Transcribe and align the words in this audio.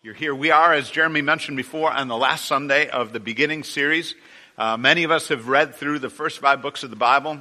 You're 0.00 0.14
here. 0.14 0.32
We 0.32 0.52
are, 0.52 0.72
as 0.72 0.88
Jeremy 0.88 1.22
mentioned 1.22 1.56
before, 1.56 1.90
on 1.90 2.06
the 2.06 2.16
last 2.16 2.44
Sunday 2.44 2.88
of 2.88 3.12
the 3.12 3.18
beginning 3.18 3.64
series. 3.64 4.14
Uh, 4.56 4.76
many 4.76 5.02
of 5.02 5.10
us 5.10 5.26
have 5.26 5.48
read 5.48 5.74
through 5.74 5.98
the 5.98 6.08
first 6.08 6.38
five 6.38 6.62
books 6.62 6.84
of 6.84 6.90
the 6.90 6.96
Bible 6.96 7.40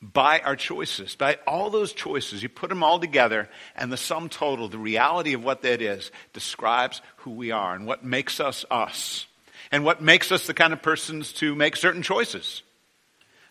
by 0.00 0.40
our 0.40 0.56
choices, 0.56 1.16
by 1.16 1.38
all 1.46 1.70
those 1.70 1.92
choices. 1.92 2.42
You 2.42 2.48
put 2.50 2.68
them 2.68 2.82
all 2.82 2.98
together, 2.98 3.48
and 3.74 3.90
the 3.90 3.96
sum 3.96 4.28
total, 4.28 4.68
the 4.68 4.78
reality 4.78 5.32
of 5.32 5.42
what 5.42 5.62
that 5.62 5.80
is, 5.80 6.10
describes 6.34 7.00
who 7.18 7.30
we 7.30 7.50
are 7.50 7.74
and 7.74 7.86
what 7.86 8.04
makes 8.04 8.38
us 8.38 8.64
us, 8.70 9.26
and 9.72 9.84
what 9.84 10.02
makes 10.02 10.30
us 10.30 10.46
the 10.46 10.54
kind 10.54 10.72
of 10.72 10.82
persons 10.82 11.32
to 11.34 11.54
make 11.54 11.76
certain 11.76 12.02
choices. 12.02 12.62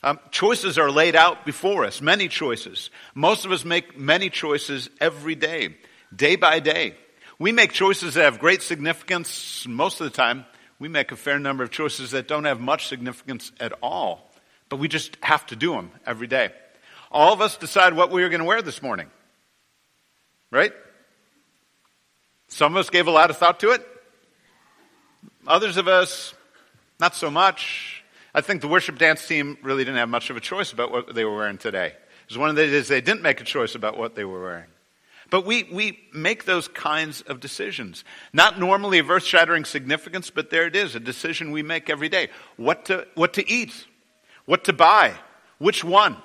Um, 0.04 0.20
choices 0.32 0.78
are 0.78 0.92
laid 0.92 1.16
out 1.16 1.46
before 1.46 1.86
us, 1.86 2.02
many 2.02 2.28
choices. 2.28 2.92
Most 3.16 3.46
of 3.46 3.52
us 3.52 3.66
make 3.66 3.98
many 3.98 4.30
choices 4.30 4.90
every 5.00 5.34
day, 5.34 5.76
day 6.16 6.36
by 6.36 6.60
day. 6.60 6.96
We 7.40 7.52
make 7.52 7.72
choices 7.72 8.14
that 8.14 8.24
have 8.24 8.40
great 8.40 8.62
significance. 8.62 9.66
Most 9.68 10.00
of 10.00 10.06
the 10.06 10.16
time, 10.16 10.46
we 10.80 10.88
make 10.88 11.12
a 11.12 11.16
fair 11.16 11.40
number 11.40 11.64
of 11.64 11.72
choices 11.72 12.12
that 12.12 12.28
don't 12.28 12.46
have 12.46 12.60
much 12.60 12.88
significance 12.88 13.52
at 13.60 13.74
all, 13.82 14.32
but 14.70 14.78
we 14.78 14.88
just 14.88 15.18
have 15.22 15.46
to 15.48 15.56
do 15.56 15.72
them 15.74 15.92
every 16.06 16.28
day. 16.28 16.52
All 17.12 17.34
of 17.34 17.42
us 17.42 17.58
decide 17.58 17.94
what 17.94 18.12
we 18.12 18.24
are 18.24 18.30
going 18.30 18.40
to 18.40 18.46
wear 18.46 18.62
this 18.62 18.82
morning, 18.82 19.10
right? 20.52 20.74
Some 22.48 22.74
of 22.74 22.80
us 22.80 22.90
gave 22.90 23.08
a 23.08 23.12
lot 23.12 23.30
of 23.30 23.38
thought 23.38 23.60
to 23.62 23.72
it. 23.72 23.88
Others 25.48 25.78
of 25.78 25.88
us, 25.88 26.34
not 27.00 27.16
so 27.16 27.32
much. 27.32 28.04
I 28.34 28.42
think 28.42 28.62
the 28.62 28.68
worship 28.68 28.98
dance 28.98 29.28
team 29.28 29.58
really 29.62 29.84
didn't 29.84 29.98
have 29.98 30.10
much 30.10 30.30
of 30.30 30.38
a 30.38 30.40
choice 30.40 30.72
about 30.72 30.92
what 30.92 31.14
they 31.14 31.26
were 31.26 31.36
wearing 31.36 31.58
today. 31.58 31.88
It 31.88 32.30
was 32.30 32.38
one 32.38 32.50
of 32.50 32.56
the 32.56 32.66
days 32.66 32.88
they 32.88 33.02
didn't 33.02 33.22
make 33.22 33.42
a 33.42 33.44
choice 33.44 33.76
about 33.76 33.98
what 33.98 34.16
they 34.16 34.24
were 34.24 34.42
wearing. 34.42 34.73
But 35.30 35.46
we, 35.46 35.64
we 35.64 36.00
make 36.14 36.46
those 36.46 36.68
kinds 36.68 37.22
of 37.22 37.40
decisions. 37.40 38.04
Not 38.34 38.60
normally 38.60 39.00
of 39.00 39.10
earth 39.10 39.24
shattering 39.24 39.66
significance, 39.66 40.30
but 40.30 40.50
there 40.50 40.68
it 40.68 40.76
is, 40.76 40.96
a 40.96 41.00
decision 41.00 41.52
we 41.52 41.64
make 41.64 41.90
every 41.90 42.10
day. 42.10 42.30
What 42.58 42.86
to, 42.86 43.08
what 43.16 43.34
to 43.34 43.50
eat, 43.50 43.74
what 44.46 44.66
to 44.66 44.74
buy, 44.74 45.14
which 45.58 45.84
one. 45.84 46.18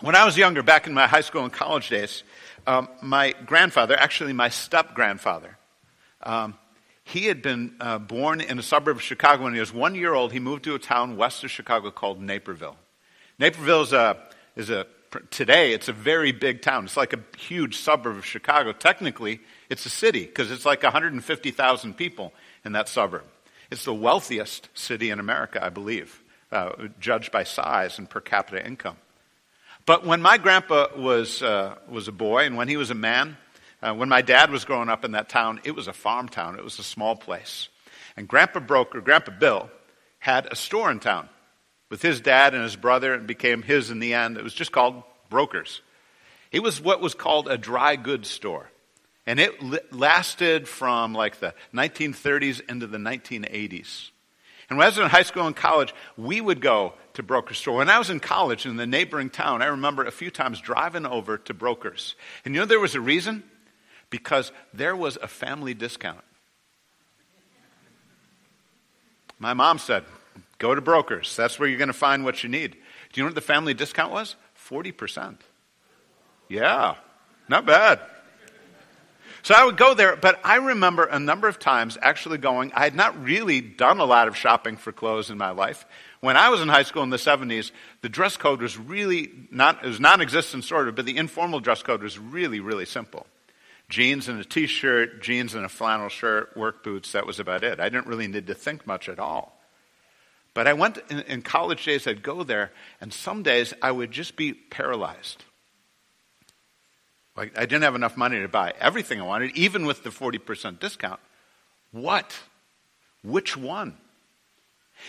When 0.00 0.14
I 0.14 0.24
was 0.24 0.36
younger, 0.36 0.62
back 0.62 0.86
in 0.86 0.94
my 0.94 1.06
high 1.06 1.20
school 1.20 1.44
and 1.44 1.52
college 1.52 1.90
days, 1.90 2.24
um, 2.66 2.88
my 3.02 3.34
grandfather, 3.46 3.96
actually 3.96 4.32
my 4.32 4.48
step 4.48 4.94
grandfather, 4.94 5.58
um, 6.22 6.54
he 7.04 7.26
had 7.26 7.42
been 7.42 7.74
uh, 7.80 7.98
born 7.98 8.40
in 8.40 8.58
a 8.58 8.62
suburb 8.62 8.96
of 8.96 9.02
Chicago. 9.02 9.44
When 9.44 9.54
he 9.54 9.60
was 9.60 9.74
one 9.74 9.94
year 9.94 10.14
old, 10.14 10.32
he 10.32 10.38
moved 10.38 10.64
to 10.64 10.74
a 10.74 10.78
town 10.78 11.16
west 11.16 11.42
of 11.44 11.50
Chicago 11.50 11.90
called 11.90 12.20
Naperville. 12.20 12.76
Naperville 13.38 13.82
is 13.82 13.92
a, 13.92 14.16
is 14.56 14.70
a 14.70 14.86
today 15.30 15.72
it's 15.72 15.88
a 15.88 15.92
very 15.92 16.32
big 16.32 16.62
town. 16.62 16.84
It's 16.84 16.96
like 16.96 17.12
a 17.12 17.20
huge 17.38 17.76
suburb 17.76 18.16
of 18.16 18.24
Chicago. 18.24 18.72
Technically, 18.72 19.40
it's 19.68 19.86
a 19.86 19.90
city 19.90 20.24
because 20.24 20.50
it's 20.50 20.64
like 20.64 20.82
150,000 20.82 21.96
people 21.96 22.32
in 22.64 22.72
that 22.72 22.88
suburb. 22.88 23.24
It's 23.70 23.84
the 23.84 23.94
wealthiest 23.94 24.68
city 24.74 25.10
in 25.10 25.20
America, 25.20 25.64
I 25.64 25.68
believe, 25.68 26.22
uh, 26.50 26.88
judged 26.98 27.30
by 27.30 27.44
size 27.44 27.98
and 27.98 28.10
per 28.10 28.20
capita 28.20 28.64
income. 28.64 28.96
But 29.86 30.04
when 30.04 30.20
my 30.20 30.38
grandpa 30.38 30.88
was, 30.96 31.42
uh, 31.42 31.76
was 31.88 32.08
a 32.08 32.12
boy 32.12 32.44
and 32.44 32.56
when 32.56 32.68
he 32.68 32.76
was 32.76 32.90
a 32.90 32.94
man, 32.94 33.36
uh, 33.82 33.94
when 33.94 34.08
my 34.08 34.22
dad 34.22 34.50
was 34.50 34.64
growing 34.64 34.88
up 34.88 35.04
in 35.04 35.12
that 35.12 35.28
town, 35.28 35.60
it 35.64 35.74
was 35.74 35.88
a 35.88 35.92
farm 35.92 36.28
town. 36.28 36.56
It 36.56 36.64
was 36.64 36.78
a 36.78 36.84
small 36.84 37.16
place. 37.16 37.68
And 38.16 38.28
Grandpa 38.28 38.60
Broker, 38.60 39.00
Grandpa 39.00 39.32
Bill, 39.38 39.70
had 40.18 40.46
a 40.46 40.56
store 40.56 40.90
in 40.90 41.00
town 41.00 41.28
with 41.90 42.00
his 42.00 42.20
dad 42.20 42.54
and 42.54 42.62
his 42.62 42.76
brother 42.76 43.12
and 43.12 43.26
became 43.26 43.62
his 43.62 43.90
in 43.90 43.98
the 43.98 44.14
end. 44.14 44.38
It 44.38 44.44
was 44.44 44.54
just 44.54 44.72
called 44.72 45.02
Brokers. 45.28 45.82
It 46.52 46.62
was 46.62 46.80
what 46.80 47.00
was 47.00 47.14
called 47.14 47.48
a 47.48 47.58
dry 47.58 47.96
goods 47.96 48.30
store. 48.30 48.70
And 49.26 49.38
it 49.38 49.92
lasted 49.92 50.66
from 50.66 51.12
like 51.12 51.40
the 51.40 51.54
1930s 51.74 52.68
into 52.68 52.86
the 52.86 52.98
1980s. 52.98 54.10
And 54.68 54.78
when 54.78 54.86
I 54.86 54.88
was 54.88 54.98
in 54.98 55.06
high 55.08 55.22
school 55.22 55.46
and 55.46 55.54
college, 55.54 55.92
we 56.16 56.40
would 56.40 56.60
go 56.60 56.94
to 57.14 57.24
Broker's 57.24 57.58
store. 57.58 57.78
When 57.78 57.90
I 57.90 57.98
was 57.98 58.08
in 58.08 58.20
college 58.20 58.66
in 58.66 58.76
the 58.76 58.86
neighboring 58.86 59.28
town, 59.28 59.62
I 59.62 59.66
remember 59.66 60.04
a 60.04 60.12
few 60.12 60.30
times 60.30 60.60
driving 60.60 61.06
over 61.06 61.38
to 61.38 61.54
Broker's. 61.54 62.14
And 62.44 62.54
you 62.54 62.60
know 62.60 62.66
there 62.66 62.80
was 62.80 62.94
a 62.94 63.00
reason? 63.00 63.42
Because 64.10 64.52
there 64.72 64.94
was 64.94 65.18
a 65.20 65.28
family 65.28 65.74
discount. 65.74 66.22
My 69.38 69.54
mom 69.54 69.78
said, 69.78 70.04
Go 70.60 70.74
to 70.74 70.80
brokers. 70.82 71.34
That's 71.36 71.58
where 71.58 71.68
you're 71.68 71.78
going 71.78 71.88
to 71.88 71.94
find 71.94 72.22
what 72.22 72.44
you 72.44 72.50
need. 72.50 72.72
Do 72.72 73.20
you 73.20 73.24
know 73.24 73.28
what 73.28 73.34
the 73.34 73.40
family 73.40 73.74
discount 73.74 74.12
was? 74.12 74.36
40%. 74.68 75.38
Yeah, 76.48 76.96
not 77.48 77.64
bad. 77.64 77.98
So 79.42 79.54
I 79.54 79.64
would 79.64 79.78
go 79.78 79.94
there, 79.94 80.16
but 80.16 80.38
I 80.44 80.56
remember 80.56 81.04
a 81.04 81.18
number 81.18 81.48
of 81.48 81.58
times 81.58 81.96
actually 82.02 82.36
going, 82.36 82.72
I 82.74 82.84
had 82.84 82.94
not 82.94 83.24
really 83.24 83.62
done 83.62 84.00
a 84.00 84.04
lot 84.04 84.28
of 84.28 84.36
shopping 84.36 84.76
for 84.76 84.92
clothes 84.92 85.30
in 85.30 85.38
my 85.38 85.50
life. 85.50 85.86
When 86.20 86.36
I 86.36 86.50
was 86.50 86.60
in 86.60 86.68
high 86.68 86.82
school 86.82 87.02
in 87.04 87.10
the 87.10 87.16
70s, 87.16 87.70
the 88.02 88.10
dress 88.10 88.36
code 88.36 88.60
was 88.60 88.76
really 88.76 89.30
not, 89.50 89.82
it 89.82 89.88
was 89.88 89.98
non-existent 89.98 90.64
sort 90.64 90.88
of, 90.88 90.94
but 90.94 91.06
the 91.06 91.16
informal 91.16 91.60
dress 91.60 91.82
code 91.82 92.02
was 92.02 92.18
really, 92.18 92.60
really 92.60 92.84
simple. 92.84 93.26
Jeans 93.88 94.28
and 94.28 94.38
a 94.38 94.44
t-shirt, 94.44 95.22
jeans 95.22 95.54
and 95.54 95.64
a 95.64 95.70
flannel 95.70 96.10
shirt, 96.10 96.54
work 96.54 96.84
boots, 96.84 97.12
that 97.12 97.26
was 97.26 97.40
about 97.40 97.64
it. 97.64 97.80
I 97.80 97.88
didn't 97.88 98.08
really 98.08 98.28
need 98.28 98.46
to 98.48 98.54
think 98.54 98.86
much 98.86 99.08
at 99.08 99.18
all. 99.18 99.59
But 100.54 100.66
I 100.66 100.72
went 100.72 100.98
in, 101.10 101.20
in 101.20 101.42
college 101.42 101.84
days, 101.84 102.06
I'd 102.06 102.22
go 102.22 102.42
there, 102.42 102.72
and 103.00 103.12
some 103.12 103.42
days 103.42 103.72
I 103.80 103.92
would 103.92 104.10
just 104.10 104.36
be 104.36 104.52
paralyzed. 104.52 105.44
Like 107.36 107.56
I 107.56 107.62
didn't 107.62 107.82
have 107.82 107.94
enough 107.94 108.16
money 108.16 108.40
to 108.40 108.48
buy 108.48 108.74
everything 108.80 109.20
I 109.20 109.24
wanted, 109.24 109.56
even 109.56 109.86
with 109.86 110.02
the 110.02 110.10
40% 110.10 110.80
discount. 110.80 111.20
What? 111.92 112.36
Which 113.22 113.56
one? 113.56 113.96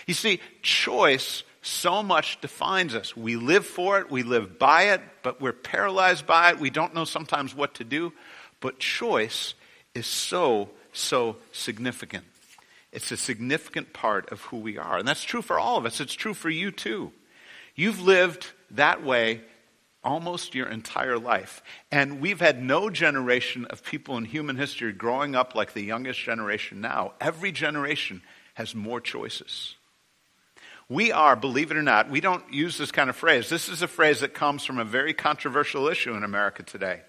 You 0.07 0.13
see, 0.13 0.39
choice 0.61 1.43
so 1.61 2.01
much 2.01 2.39
defines 2.41 2.95
us. 2.95 3.15
We 3.15 3.35
live 3.35 3.65
for 3.65 3.99
it, 3.99 4.09
we 4.09 4.23
live 4.23 4.57
by 4.57 4.83
it, 4.93 5.01
but 5.23 5.41
we're 5.41 5.51
paralyzed 5.51 6.25
by 6.25 6.51
it. 6.51 6.59
We 6.59 6.69
don't 6.69 6.93
know 6.93 7.05
sometimes 7.05 7.53
what 7.55 7.75
to 7.75 7.83
do. 7.83 8.13
But 8.61 8.79
choice 8.79 9.53
is 9.93 10.07
so, 10.07 10.69
so 10.93 11.37
significant. 11.51 12.25
It's 12.91 13.11
a 13.11 13.17
significant 13.17 13.93
part 13.93 14.31
of 14.31 14.41
who 14.41 14.57
we 14.57 14.77
are. 14.77 14.97
And 14.97 15.07
that's 15.07 15.23
true 15.23 15.41
for 15.41 15.57
all 15.57 15.77
of 15.77 15.85
us. 15.85 16.01
It's 16.01 16.13
true 16.13 16.33
for 16.33 16.49
you 16.49 16.71
too. 16.71 17.11
You've 17.75 18.01
lived 18.01 18.47
that 18.71 19.03
way 19.03 19.41
almost 20.03 20.55
your 20.55 20.67
entire 20.67 21.17
life. 21.17 21.61
And 21.91 22.19
we've 22.19 22.39
had 22.39 22.61
no 22.61 22.89
generation 22.89 23.65
of 23.65 23.83
people 23.83 24.17
in 24.17 24.25
human 24.25 24.57
history 24.57 24.91
growing 24.91 25.35
up 25.35 25.55
like 25.55 25.73
the 25.73 25.83
youngest 25.83 26.19
generation 26.19 26.81
now. 26.81 27.13
Every 27.21 27.51
generation 27.51 28.21
has 28.55 28.75
more 28.75 28.99
choices. 28.99 29.75
We 30.89 31.11
are, 31.11 31.35
believe 31.37 31.71
it 31.71 31.77
or 31.77 31.83
not, 31.83 32.09
we 32.09 32.19
don't 32.19 32.51
use 32.51 32.77
this 32.77 32.91
kind 32.91 33.09
of 33.09 33.15
phrase. 33.15 33.47
This 33.47 33.69
is 33.69 33.81
a 33.81 33.87
phrase 33.87 34.19
that 34.19 34.33
comes 34.33 34.65
from 34.65 34.77
a 34.77 34.83
very 34.83 35.13
controversial 35.13 35.87
issue 35.87 36.13
in 36.15 36.23
America 36.23 36.63
today. 36.63 37.01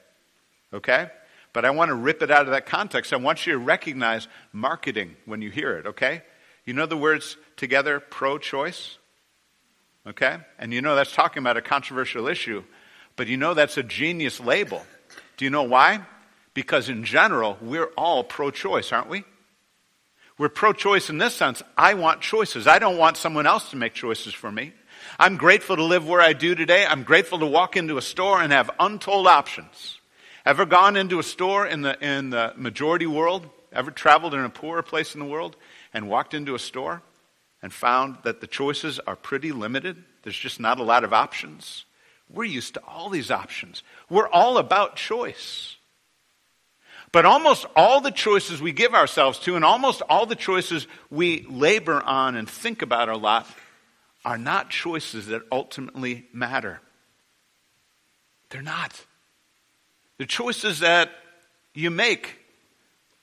Okay? 0.72 1.10
But 1.52 1.64
I 1.64 1.70
want 1.70 1.90
to 1.90 1.94
rip 1.94 2.22
it 2.22 2.30
out 2.30 2.42
of 2.42 2.52
that 2.52 2.66
context. 2.66 3.12
I 3.12 3.16
want 3.16 3.46
you 3.46 3.52
to 3.52 3.58
recognize 3.58 4.26
marketing 4.52 5.16
when 5.26 5.42
you 5.42 5.50
hear 5.50 5.76
it, 5.76 5.86
okay? 5.86 6.22
You 6.64 6.72
know 6.72 6.86
the 6.86 6.96
words 6.96 7.36
together, 7.56 8.00
pro 8.00 8.38
choice? 8.38 8.98
Okay? 10.06 10.38
And 10.58 10.72
you 10.72 10.80
know 10.80 10.96
that's 10.96 11.12
talking 11.12 11.42
about 11.42 11.56
a 11.56 11.62
controversial 11.62 12.26
issue, 12.28 12.64
but 13.16 13.26
you 13.26 13.36
know 13.36 13.54
that's 13.54 13.76
a 13.76 13.82
genius 13.82 14.40
label. 14.40 14.84
Do 15.36 15.44
you 15.44 15.50
know 15.50 15.64
why? 15.64 16.00
Because 16.54 16.88
in 16.88 17.04
general, 17.04 17.58
we're 17.60 17.90
all 17.96 18.24
pro 18.24 18.50
choice, 18.50 18.92
aren't 18.92 19.08
we? 19.08 19.24
We're 20.38 20.48
pro 20.48 20.72
choice 20.72 21.10
in 21.10 21.18
this 21.18 21.34
sense. 21.34 21.62
I 21.76 21.94
want 21.94 22.20
choices. 22.20 22.66
I 22.66 22.78
don't 22.78 22.96
want 22.96 23.16
someone 23.16 23.46
else 23.46 23.70
to 23.70 23.76
make 23.76 23.94
choices 23.94 24.34
for 24.34 24.50
me. 24.50 24.72
I'm 25.18 25.36
grateful 25.36 25.76
to 25.76 25.84
live 25.84 26.08
where 26.08 26.20
I 26.20 26.32
do 26.32 26.54
today. 26.54 26.86
I'm 26.86 27.02
grateful 27.02 27.38
to 27.40 27.46
walk 27.46 27.76
into 27.76 27.96
a 27.98 28.02
store 28.02 28.40
and 28.42 28.52
have 28.52 28.70
untold 28.80 29.26
options. 29.26 30.00
Ever 30.44 30.66
gone 30.66 30.96
into 30.96 31.18
a 31.18 31.22
store 31.22 31.66
in 31.66 31.82
the, 31.82 31.98
in 32.04 32.30
the 32.30 32.52
majority 32.56 33.06
world? 33.06 33.48
Ever 33.72 33.90
traveled 33.90 34.34
in 34.34 34.40
a 34.40 34.50
poorer 34.50 34.82
place 34.82 35.14
in 35.14 35.20
the 35.20 35.26
world 35.26 35.56
and 35.94 36.08
walked 36.08 36.34
into 36.34 36.54
a 36.54 36.58
store 36.58 37.02
and 37.62 37.72
found 37.72 38.18
that 38.24 38.40
the 38.40 38.46
choices 38.46 38.98
are 39.00 39.16
pretty 39.16 39.52
limited? 39.52 40.02
There's 40.22 40.36
just 40.36 40.60
not 40.60 40.80
a 40.80 40.84
lot 40.84 41.04
of 41.04 41.12
options. 41.12 41.84
We're 42.28 42.44
used 42.44 42.74
to 42.74 42.82
all 42.86 43.08
these 43.08 43.30
options. 43.30 43.82
We're 44.10 44.28
all 44.28 44.58
about 44.58 44.96
choice. 44.96 45.76
But 47.12 47.26
almost 47.26 47.66
all 47.76 48.00
the 48.00 48.10
choices 48.10 48.60
we 48.60 48.72
give 48.72 48.94
ourselves 48.94 49.38
to, 49.40 49.54
and 49.54 49.64
almost 49.64 50.02
all 50.08 50.24
the 50.24 50.34
choices 50.34 50.86
we 51.10 51.46
labor 51.48 52.02
on 52.02 52.36
and 52.36 52.48
think 52.48 52.80
about 52.80 53.10
a 53.10 53.16
lot, 53.16 53.46
are 54.24 54.38
not 54.38 54.70
choices 54.70 55.26
that 55.26 55.42
ultimately 55.52 56.26
matter. 56.32 56.80
They're 58.50 58.62
not. 58.62 59.04
They're 60.18 60.26
choices 60.26 60.80
that 60.80 61.10
you 61.74 61.90
make. 61.90 62.38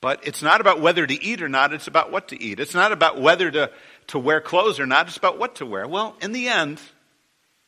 But 0.00 0.26
it's 0.26 0.42
not 0.42 0.60
about 0.60 0.80
whether 0.80 1.06
to 1.06 1.22
eat 1.22 1.42
or 1.42 1.48
not, 1.48 1.74
it's 1.74 1.86
about 1.86 2.10
what 2.10 2.28
to 2.28 2.42
eat. 2.42 2.58
It's 2.58 2.74
not 2.74 2.90
about 2.90 3.20
whether 3.20 3.50
to, 3.50 3.70
to 4.08 4.18
wear 4.18 4.40
clothes 4.40 4.80
or 4.80 4.86
not, 4.86 5.08
it's 5.08 5.18
about 5.18 5.38
what 5.38 5.56
to 5.56 5.66
wear. 5.66 5.86
Well, 5.86 6.16
in 6.22 6.32
the 6.32 6.48
end, 6.48 6.80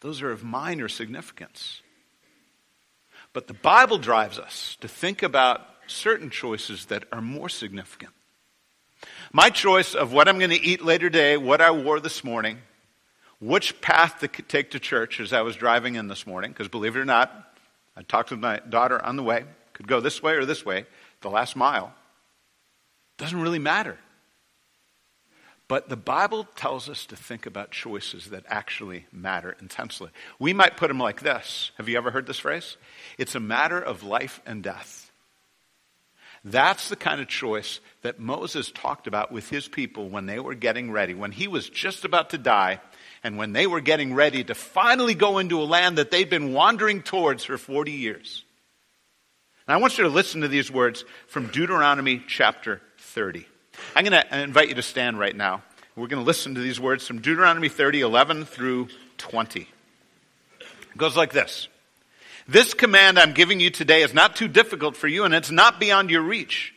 those 0.00 0.22
are 0.22 0.30
of 0.30 0.42
minor 0.42 0.88
significance. 0.88 1.82
But 3.34 3.48
the 3.48 3.54
Bible 3.54 3.98
drives 3.98 4.38
us 4.38 4.76
to 4.80 4.88
think 4.88 5.22
about 5.22 5.60
certain 5.86 6.30
choices 6.30 6.86
that 6.86 7.04
are 7.12 7.20
more 7.20 7.48
significant. 7.48 8.12
My 9.32 9.50
choice 9.50 9.94
of 9.94 10.12
what 10.12 10.28
I'm 10.28 10.38
going 10.38 10.50
to 10.50 10.60
eat 10.60 10.82
later 10.82 11.10
today, 11.10 11.36
what 11.36 11.60
I 11.60 11.70
wore 11.70 12.00
this 12.00 12.24
morning, 12.24 12.58
which 13.40 13.80
path 13.80 14.20
to 14.20 14.28
take 14.28 14.70
to 14.70 14.78
church 14.78 15.20
as 15.20 15.32
I 15.32 15.42
was 15.42 15.56
driving 15.56 15.96
in 15.96 16.08
this 16.08 16.26
morning, 16.26 16.52
because 16.52 16.68
believe 16.68 16.96
it 16.96 17.00
or 17.00 17.04
not, 17.04 17.51
I 17.96 18.02
talked 18.02 18.30
with 18.30 18.40
my 18.40 18.60
daughter 18.68 19.02
on 19.04 19.16
the 19.16 19.22
way, 19.22 19.44
could 19.72 19.88
go 19.88 20.00
this 20.00 20.22
way 20.22 20.34
or 20.34 20.44
this 20.44 20.64
way, 20.64 20.86
the 21.20 21.30
last 21.30 21.56
mile. 21.56 21.94
Doesn't 23.18 23.40
really 23.40 23.58
matter. 23.58 23.98
But 25.68 25.88
the 25.88 25.96
Bible 25.96 26.44
tells 26.56 26.88
us 26.88 27.06
to 27.06 27.16
think 27.16 27.46
about 27.46 27.70
choices 27.70 28.26
that 28.26 28.44
actually 28.46 29.06
matter 29.10 29.56
intensely. 29.60 30.10
We 30.38 30.52
might 30.52 30.76
put 30.76 30.88
them 30.88 30.98
like 30.98 31.20
this. 31.20 31.70
Have 31.78 31.88
you 31.88 31.96
ever 31.96 32.10
heard 32.10 32.26
this 32.26 32.40
phrase? 32.40 32.76
It's 33.16 33.34
a 33.34 33.40
matter 33.40 33.80
of 33.80 34.02
life 34.02 34.42
and 34.44 34.62
death. 34.62 35.10
That's 36.44 36.88
the 36.88 36.96
kind 36.96 37.20
of 37.20 37.28
choice 37.28 37.80
that 38.02 38.18
Moses 38.18 38.72
talked 38.72 39.06
about 39.06 39.30
with 39.30 39.48
his 39.48 39.68
people 39.68 40.08
when 40.08 40.26
they 40.26 40.40
were 40.40 40.54
getting 40.54 40.90
ready. 40.90 41.14
When 41.14 41.32
he 41.32 41.46
was 41.46 41.70
just 41.70 42.04
about 42.04 42.30
to 42.30 42.38
die, 42.38 42.80
and 43.24 43.36
when 43.36 43.52
they 43.52 43.66
were 43.66 43.80
getting 43.80 44.14
ready 44.14 44.42
to 44.44 44.54
finally 44.54 45.14
go 45.14 45.38
into 45.38 45.60
a 45.60 45.64
land 45.64 45.98
that 45.98 46.10
they'd 46.10 46.30
been 46.30 46.52
wandering 46.52 47.02
towards 47.02 47.44
for 47.44 47.56
40 47.56 47.92
years. 47.92 48.44
And 49.66 49.74
I 49.74 49.78
want 49.78 49.96
you 49.96 50.04
to 50.04 50.10
listen 50.10 50.40
to 50.40 50.48
these 50.48 50.70
words 50.70 51.04
from 51.28 51.46
Deuteronomy 51.48 52.22
chapter 52.26 52.80
30. 52.98 53.46
I'm 53.94 54.04
going 54.04 54.20
to 54.20 54.42
invite 54.42 54.68
you 54.68 54.74
to 54.74 54.82
stand 54.82 55.18
right 55.18 55.34
now. 55.34 55.62
We're 55.94 56.08
going 56.08 56.22
to 56.22 56.26
listen 56.26 56.54
to 56.54 56.60
these 56.60 56.80
words 56.80 57.06
from 57.06 57.20
Deuteronomy 57.20 57.68
30, 57.68 58.00
11 58.00 58.44
through 58.46 58.88
20. 59.18 59.68
It 60.60 60.96
goes 60.96 61.16
like 61.16 61.32
this. 61.32 61.68
This 62.48 62.74
command 62.74 63.18
I'm 63.18 63.34
giving 63.34 63.60
you 63.60 63.70
today 63.70 64.02
is 64.02 64.12
not 64.12 64.34
too 64.34 64.48
difficult 64.48 64.96
for 64.96 65.06
you, 65.06 65.24
and 65.24 65.32
it's 65.32 65.50
not 65.50 65.78
beyond 65.78 66.10
your 66.10 66.22
reach. 66.22 66.71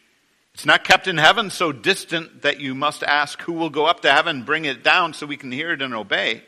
It's 0.55 0.65
not 0.65 0.85
kept 0.85 1.09
in 1.09 1.17
heaven 1.17 1.49
so 1.49 1.73
distant 1.73 2.43
that 2.43 2.61
you 2.61 2.73
must 2.75 3.03
ask 3.03 3.41
who 3.41 3.51
will 3.51 3.69
go 3.69 3.87
up 3.87 3.99
to 3.99 4.11
heaven 4.11 4.37
and 4.37 4.45
bring 4.45 4.63
it 4.63 4.85
down 4.85 5.13
so 5.13 5.25
we 5.25 5.35
can 5.35 5.51
hear 5.51 5.73
it 5.73 5.81
and 5.81 5.93
obey. 5.93 6.43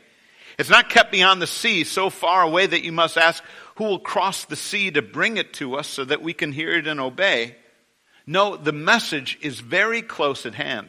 It's 0.58 0.70
not 0.70 0.88
kept 0.88 1.12
beyond 1.12 1.42
the 1.42 1.46
sea 1.46 1.84
so 1.84 2.08
far 2.08 2.40
away 2.40 2.66
that 2.66 2.82
you 2.82 2.90
must 2.90 3.18
ask 3.18 3.44
who 3.76 3.84
will 3.84 3.98
cross 3.98 4.46
the 4.46 4.56
sea 4.56 4.90
to 4.92 5.02
bring 5.02 5.36
it 5.36 5.52
to 5.54 5.74
us 5.74 5.86
so 5.86 6.06
that 6.06 6.22
we 6.22 6.32
can 6.32 6.52
hear 6.52 6.72
it 6.72 6.86
and 6.86 6.98
obey. 6.98 7.54
No, 8.26 8.56
the 8.56 8.72
message 8.72 9.38
is 9.42 9.60
very 9.60 10.00
close 10.00 10.46
at 10.46 10.54
hand. 10.54 10.88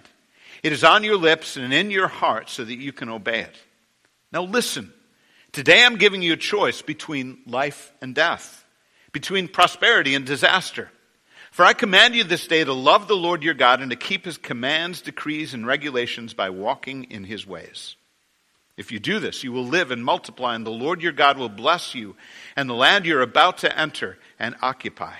It 0.63 0.71
is 0.71 0.85
on 0.85 1.03
your 1.03 1.17
lips 1.17 1.57
and 1.57 1.73
in 1.73 1.91
your 1.91 2.07
heart 2.07 2.49
so 2.49 2.63
that 2.63 2.73
you 2.73 2.93
can 2.93 3.09
obey 3.09 3.41
it. 3.41 3.55
Now 4.31 4.43
listen. 4.43 4.93
Today 5.51 5.83
I'm 5.83 5.97
giving 5.97 6.21
you 6.21 6.31
a 6.31 6.37
choice 6.37 6.81
between 6.81 7.39
life 7.45 7.91
and 8.01 8.15
death, 8.15 8.63
between 9.11 9.49
prosperity 9.49 10.15
and 10.15 10.25
disaster. 10.25 10.89
For 11.59 11.65
I 11.65 11.73
command 11.73 12.15
you 12.15 12.23
this 12.23 12.47
day 12.47 12.63
to 12.63 12.71
love 12.71 13.09
the 13.09 13.17
Lord 13.17 13.43
your 13.43 13.53
God 13.53 13.81
and 13.81 13.89
to 13.91 13.97
keep 13.97 14.23
his 14.23 14.37
commands, 14.37 15.01
decrees, 15.01 15.53
and 15.53 15.67
regulations 15.67 16.33
by 16.33 16.51
walking 16.51 17.03
in 17.11 17.25
his 17.25 17.45
ways. 17.45 17.97
If 18.77 18.93
you 18.93 18.99
do 18.99 19.19
this, 19.19 19.43
you 19.43 19.51
will 19.51 19.65
live 19.65 19.91
and 19.91 20.01
multiply, 20.01 20.55
and 20.55 20.65
the 20.65 20.69
Lord 20.69 21.01
your 21.01 21.11
God 21.11 21.37
will 21.37 21.49
bless 21.49 21.93
you 21.93 22.15
and 22.55 22.69
the 22.69 22.73
land 22.73 23.05
you're 23.05 23.21
about 23.21 23.57
to 23.57 23.77
enter 23.77 24.17
and 24.39 24.55
occupy. 24.61 25.15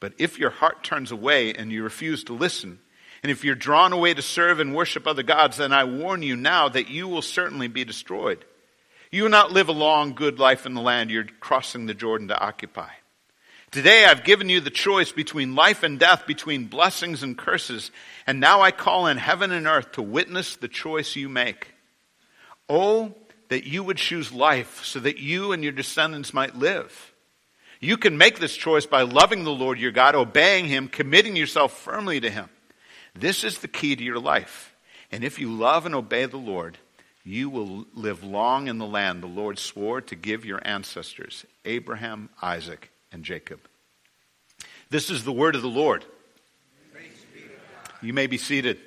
But 0.00 0.12
if 0.18 0.38
your 0.38 0.50
heart 0.50 0.84
turns 0.84 1.10
away 1.10 1.54
and 1.54 1.72
you 1.72 1.82
refuse 1.82 2.22
to 2.24 2.34
listen, 2.34 2.78
and 3.22 3.32
if 3.32 3.42
you're 3.42 3.54
drawn 3.54 3.94
away 3.94 4.12
to 4.12 4.20
serve 4.20 4.60
and 4.60 4.74
worship 4.74 5.06
other 5.06 5.22
gods, 5.22 5.56
then 5.56 5.72
I 5.72 5.84
warn 5.84 6.22
you 6.22 6.36
now 6.36 6.68
that 6.68 6.90
you 6.90 7.08
will 7.08 7.22
certainly 7.22 7.68
be 7.68 7.86
destroyed. 7.86 8.44
You 9.10 9.22
will 9.22 9.30
not 9.30 9.50
live 9.50 9.70
a 9.70 9.72
long, 9.72 10.12
good 10.12 10.38
life 10.38 10.66
in 10.66 10.74
the 10.74 10.82
land 10.82 11.10
you're 11.10 11.24
crossing 11.24 11.86
the 11.86 11.94
Jordan 11.94 12.28
to 12.28 12.38
occupy. 12.38 12.90
Today 13.70 14.04
I've 14.04 14.24
given 14.24 14.48
you 14.48 14.60
the 14.60 14.70
choice 14.70 15.12
between 15.12 15.54
life 15.54 15.84
and 15.84 15.96
death, 15.96 16.26
between 16.26 16.64
blessings 16.64 17.22
and 17.22 17.38
curses, 17.38 17.92
and 18.26 18.40
now 18.40 18.62
I 18.62 18.72
call 18.72 19.06
in 19.06 19.16
heaven 19.16 19.52
and 19.52 19.68
earth 19.68 19.92
to 19.92 20.02
witness 20.02 20.56
the 20.56 20.66
choice 20.66 21.14
you 21.14 21.28
make. 21.28 21.72
Oh, 22.68 23.14
that 23.48 23.64
you 23.64 23.84
would 23.84 23.96
choose 23.96 24.32
life 24.32 24.84
so 24.84 24.98
that 25.00 25.18
you 25.18 25.52
and 25.52 25.62
your 25.62 25.72
descendants 25.72 26.34
might 26.34 26.56
live. 26.56 27.12
You 27.78 27.96
can 27.96 28.18
make 28.18 28.40
this 28.40 28.56
choice 28.56 28.86
by 28.86 29.02
loving 29.02 29.44
the 29.44 29.50
Lord 29.50 29.78
your 29.78 29.92
God, 29.92 30.16
obeying 30.16 30.66
Him, 30.66 30.88
committing 30.88 31.36
yourself 31.36 31.72
firmly 31.72 32.20
to 32.20 32.30
Him. 32.30 32.48
This 33.14 33.44
is 33.44 33.58
the 33.58 33.68
key 33.68 33.94
to 33.94 34.04
your 34.04 34.18
life. 34.18 34.74
And 35.12 35.22
if 35.22 35.38
you 35.38 35.52
love 35.52 35.86
and 35.86 35.94
obey 35.94 36.26
the 36.26 36.36
Lord, 36.36 36.78
you 37.24 37.48
will 37.48 37.86
live 37.94 38.24
long 38.24 38.66
in 38.66 38.78
the 38.78 38.86
land 38.86 39.22
the 39.22 39.28
Lord 39.28 39.58
swore 39.58 40.00
to 40.02 40.16
give 40.16 40.44
your 40.44 40.60
ancestors, 40.64 41.44
Abraham, 41.64 42.30
Isaac, 42.42 42.90
and 43.12 43.24
Jacob. 43.24 43.60
This 44.90 45.10
is 45.10 45.24
the 45.24 45.32
word 45.32 45.54
of 45.54 45.62
the 45.62 45.68
Lord. 45.68 46.04
You 48.02 48.12
may 48.12 48.26
be 48.26 48.38
seated. 48.38 48.78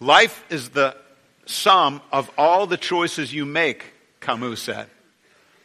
Life 0.00 0.44
is 0.50 0.70
the 0.70 0.96
sum 1.46 2.00
of 2.10 2.30
all 2.36 2.66
the 2.66 2.76
choices 2.76 3.32
you 3.32 3.44
make, 3.46 3.92
Camus 4.20 4.62
said. 4.62 4.88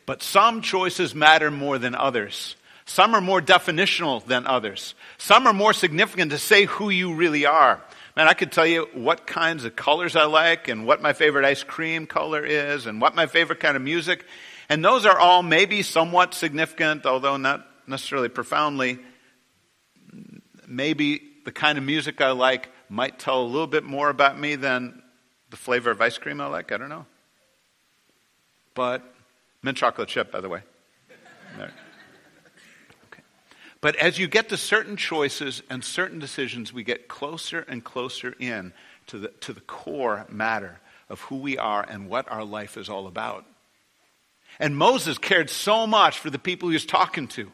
But 0.06 0.22
some 0.22 0.62
choices 0.62 1.16
matter 1.16 1.51
more 1.51 1.78
than 1.78 1.96
others. 1.96 2.56
Some 2.86 3.16
are 3.16 3.22
more 3.22 3.42
definitional 3.42 4.25
than 4.25 4.46
others. 4.46 4.96
Some 5.18 5.48
are 5.48 5.54
more 5.54 5.74
significant 5.74 6.32
to 6.32 6.38
say 6.38 6.66
who 6.66 6.90
you 6.90 7.13
really 7.13 7.46
are. 7.46 7.82
Man, 8.18 8.28
I 8.28 8.34
could 8.34 8.51
tell 8.51 8.68
you 8.68 8.90
what 8.94 9.25
kinds 9.25 9.63
of 9.63 9.75
colors 9.75 10.16
I 10.18 10.25
like 10.25 10.68
and 10.68 10.86
what 10.86 11.01
my 11.01 11.13
favorite 11.13 11.46
ice 11.46 11.63
cream 11.63 12.08
color 12.08 12.44
is 12.44 12.88
and 12.88 13.00
what 13.00 13.16
my 13.16 13.28
favorite 13.28 13.62
kind 13.62 13.78
of 13.78 13.82
music. 13.82 14.25
And 14.72 14.86
those 14.86 15.06
are 15.06 15.20
all 15.20 15.44
maybe 15.44 15.82
somewhat 15.82 16.34
significant, 16.34 17.06
although 17.06 17.36
not 17.36 17.68
necessarily 17.88 18.30
profoundly. 18.30 19.00
Maybe 20.66 21.22
the 21.44 21.51
kind 21.51 21.78
of 21.78 21.84
music 21.84 22.22
I 22.22 22.32
like 22.32 22.70
might 22.88 23.20
tell 23.20 23.42
a 23.42 23.44
little 23.44 23.68
bit 23.68 23.84
more 23.84 24.10
about 24.10 24.40
me 24.40 24.56
than 24.56 25.04
the 25.50 25.58
flavor 25.58 25.92
of 25.92 26.00
ice 26.00 26.18
cream 26.18 26.40
I 26.40 26.46
like. 26.46 26.72
I 26.72 26.78
don't 26.78 26.88
know. 26.88 27.06
But 28.74 29.04
mint 29.62 29.78
chocolate 29.78 30.08
chip, 30.08 30.32
by 30.32 30.40
the 30.40 30.48
way. 30.48 30.62
There. 31.58 31.74
But 33.82 33.98
as 33.98 34.18
you 34.18 34.30
get 34.30 34.48
to 34.50 34.58
certain 34.58 34.96
choices 34.96 35.63
and 35.70 35.84
certain 35.84 36.20
decisions, 36.20 36.72
we 36.72 36.86
get 36.86 37.10
closer 37.10 37.66
and 37.68 37.84
closer 37.84 38.34
in 38.40 38.72
to 39.08 39.20
the, 39.20 39.28
to 39.42 39.51
the 39.51 39.60
core 39.60 40.25
matter 40.30 40.80
of 41.10 41.20
who 41.24 41.36
we 41.36 41.58
are 41.58 41.86
and 41.86 42.08
what 42.08 42.32
our 42.32 42.46
life 42.46 42.78
is 42.78 42.88
all 42.88 43.08
about. 43.08 43.46
And 44.62 44.77
Moses 44.77 45.18
cared 45.18 45.50
so 45.50 45.88
much 45.88 46.20
for 46.20 46.30
the 46.30 46.39
people 46.39 46.70
he 46.70 46.75
was 46.75 46.86
talking 46.86 47.27
to. 47.30 47.51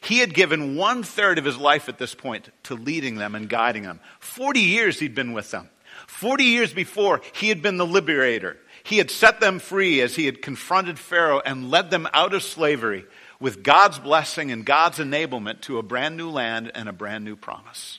He 0.00 0.20
had 0.20 0.32
given 0.32 0.76
one 0.76 1.02
third 1.02 1.36
of 1.36 1.44
his 1.44 1.58
life 1.58 1.88
at 1.88 1.98
this 1.98 2.14
point 2.14 2.48
to 2.62 2.76
leading 2.76 3.16
them 3.16 3.34
and 3.34 3.48
guiding 3.48 3.82
them. 3.82 3.98
40 4.20 4.60
years 4.60 5.00
he'd 5.00 5.16
been 5.16 5.32
with 5.32 5.50
them. 5.50 5.68
40 6.06 6.44
years 6.44 6.72
before, 6.72 7.22
he 7.34 7.48
had 7.48 7.60
been 7.60 7.76
the 7.76 7.84
liberator. 7.84 8.56
He 8.84 8.98
had 8.98 9.10
set 9.10 9.40
them 9.40 9.58
free 9.58 10.00
as 10.00 10.14
he 10.14 10.26
had 10.26 10.42
confronted 10.42 10.96
Pharaoh 10.96 11.42
and 11.44 11.72
led 11.72 11.90
them 11.90 12.06
out 12.12 12.34
of 12.34 12.42
slavery 12.44 13.04
with 13.40 13.64
God's 13.64 13.98
blessing 13.98 14.52
and 14.52 14.64
God's 14.64 14.98
enablement 14.98 15.62
to 15.62 15.78
a 15.78 15.82
brand 15.82 16.16
new 16.16 16.30
land 16.30 16.70
and 16.72 16.88
a 16.88 16.92
brand 16.92 17.24
new 17.24 17.34
promise. 17.34 17.98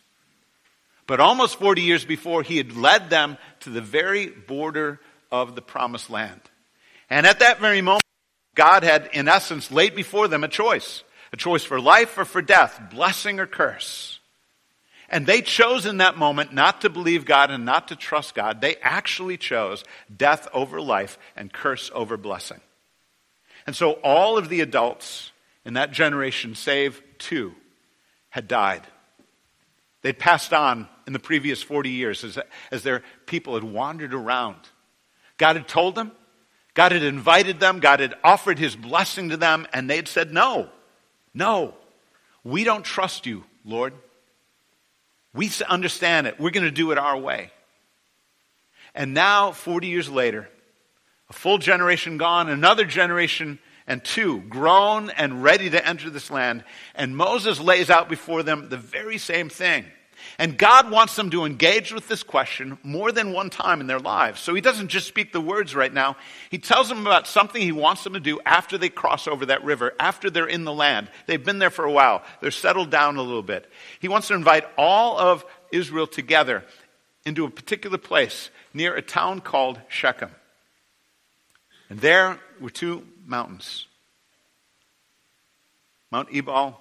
But 1.08 1.20
almost 1.20 1.60
40 1.60 1.82
years 1.82 2.06
before, 2.06 2.42
he 2.42 2.56
had 2.56 2.78
led 2.78 3.10
them 3.10 3.38
to 3.62 3.70
the 3.70 3.82
very 3.82 4.28
border 4.28 5.02
of 5.30 5.56
the 5.56 5.62
promised 5.62 6.10
land. 6.10 6.40
And 7.10 7.28
at 7.28 7.40
that 7.40 7.60
very 7.60 7.82
moment, 7.82 8.02
God 8.56 8.84
had, 8.84 9.10
in 9.14 9.28
essence, 9.28 9.72
laid 9.72 9.96
before 9.96 10.28
them 10.28 10.44
a 10.44 10.48
choice 10.48 11.04
a 11.34 11.38
choice 11.38 11.66
for 11.66 11.82
life 11.82 12.18
or 12.18 12.24
for 12.24 12.42
death, 12.42 12.82
blessing 12.90 13.42
or 13.42 13.46
curse. 13.46 14.20
And 15.10 15.26
they 15.26 15.42
chose 15.42 15.86
in 15.86 15.98
that 15.98 16.18
moment 16.18 16.54
not 16.54 16.82
to 16.82 16.90
believe 16.90 17.26
God 17.26 17.52
and 17.52 17.66
not 17.66 17.90
to 17.90 17.96
trust 17.96 18.34
God. 18.36 18.62
They 18.62 18.78
actually 18.78 19.38
chose 19.38 19.84
death 20.16 20.48
over 20.54 20.80
life 20.80 21.20
and 21.36 21.52
curse 21.52 21.92
over 21.94 22.16
blessing. 22.16 22.62
And 23.68 23.76
so 23.76 23.94
all 24.04 24.38
of 24.38 24.48
the 24.48 24.62
adults 24.62 25.32
in 25.66 25.74
that 25.74 25.92
generation, 25.92 26.56
save 26.56 27.02
two, 27.18 27.54
had 28.30 28.48
died. 28.48 28.84
They'd 30.02 30.18
passed 30.18 30.54
on 30.54 30.88
in 31.06 31.14
the 31.14 31.20
previous 31.20 31.62
40 31.62 31.90
years 31.90 32.24
as, 32.24 32.40
as 32.72 32.84
their 32.84 33.04
people 33.26 33.56
had 33.56 33.64
wandered 33.64 34.14
around. 34.14 34.58
God 35.38 35.56
had 35.56 35.68
told 35.68 35.96
them, 35.96 36.12
God 36.76 36.92
had 36.92 37.04
invited 37.04 37.60
them, 37.60 37.80
God 37.80 38.02
had 38.02 38.14
offered 38.24 38.60
his 38.60 38.76
blessing 38.76 39.30
to 39.30 39.38
them, 39.38 39.66
and 39.74 39.90
they 39.90 39.96
had 39.96 40.08
said, 40.08 40.32
No, 40.32 40.70
no, 41.34 41.74
we 42.44 42.64
don't 42.64 42.84
trust 42.84 43.26
you, 43.26 43.44
Lord. 43.64 43.94
We 45.34 45.50
understand 45.68 46.28
it. 46.28 46.40
We're 46.40 46.52
going 46.52 46.66
to 46.66 46.72
do 46.72 46.92
it 46.92 46.98
our 46.98 47.18
way. 47.18 47.52
And 48.94 49.14
now, 49.14 49.52
40 49.52 49.88
years 49.88 50.10
later, 50.10 50.48
a 51.30 51.34
full 51.34 51.58
generation 51.58 52.18
gone, 52.18 52.50
another 52.50 52.86
generation 52.86 53.60
and 53.88 54.04
two 54.04 54.40
grown 54.42 55.10
and 55.10 55.44
ready 55.44 55.70
to 55.70 55.86
enter 55.86 56.10
this 56.10 56.32
land. 56.32 56.64
And 56.96 57.16
Moses 57.16 57.60
lays 57.60 57.90
out 57.90 58.10
before 58.10 58.44
them 58.44 58.70
the 58.70 58.78
very 58.78 59.18
same 59.18 59.50
thing. 59.50 59.86
And 60.38 60.58
God 60.58 60.92
wants 60.92 61.16
them 61.16 61.30
to 61.32 61.46
engage 61.46 61.94
with 61.94 62.08
this 62.08 62.24
question 62.24 62.78
more 62.84 63.12
than 63.12 63.34
one 63.34 63.50
time 63.50 63.82
in 63.82 63.88
their 63.88 64.00
lives. 64.00 64.42
So 64.42 64.54
he 64.54 64.62
doesn't 64.62 64.90
just 64.90 65.08
speak 65.08 65.32
the 65.32 65.42
words 65.42 65.76
right 65.76 65.94
now. 65.94 66.18
He 66.50 66.58
tells 66.58 66.90
them 66.90 67.02
about 67.02 67.28
something 67.28 67.62
he 67.62 67.72
wants 67.72 68.04
them 68.04 68.14
to 68.14 68.20
do 68.20 68.40
after 68.46 68.78
they 68.78 68.90
cross 68.90 69.28
over 69.28 69.48
that 69.48 69.64
river, 69.64 69.94
after 70.00 70.30
they're 70.30 70.48
in 70.48 70.64
the 70.64 70.74
land. 70.74 71.10
They've 71.28 71.44
been 71.44 71.60
there 71.60 71.70
for 71.70 71.86
a 71.86 71.92
while. 71.92 72.24
They're 72.42 72.52
settled 72.52 72.90
down 72.90 73.18
a 73.18 73.22
little 73.22 73.44
bit. 73.44 73.70
He 74.00 74.08
wants 74.08 74.28
to 74.28 74.34
invite 74.34 74.66
all 74.78 75.18
of 75.18 75.46
Israel 75.72 76.08
together 76.08 76.64
into 77.26 77.46
a 77.46 77.50
particular 77.50 77.98
place 77.98 78.50
near 78.74 78.96
a 78.96 79.02
town 79.02 79.42
called 79.42 79.80
Shechem. 79.88 80.32
And 81.90 82.00
there 82.00 82.40
were 82.60 82.70
two 82.70 83.06
mountains 83.26 83.88
Mount 86.12 86.30
Ebal, 86.34 86.80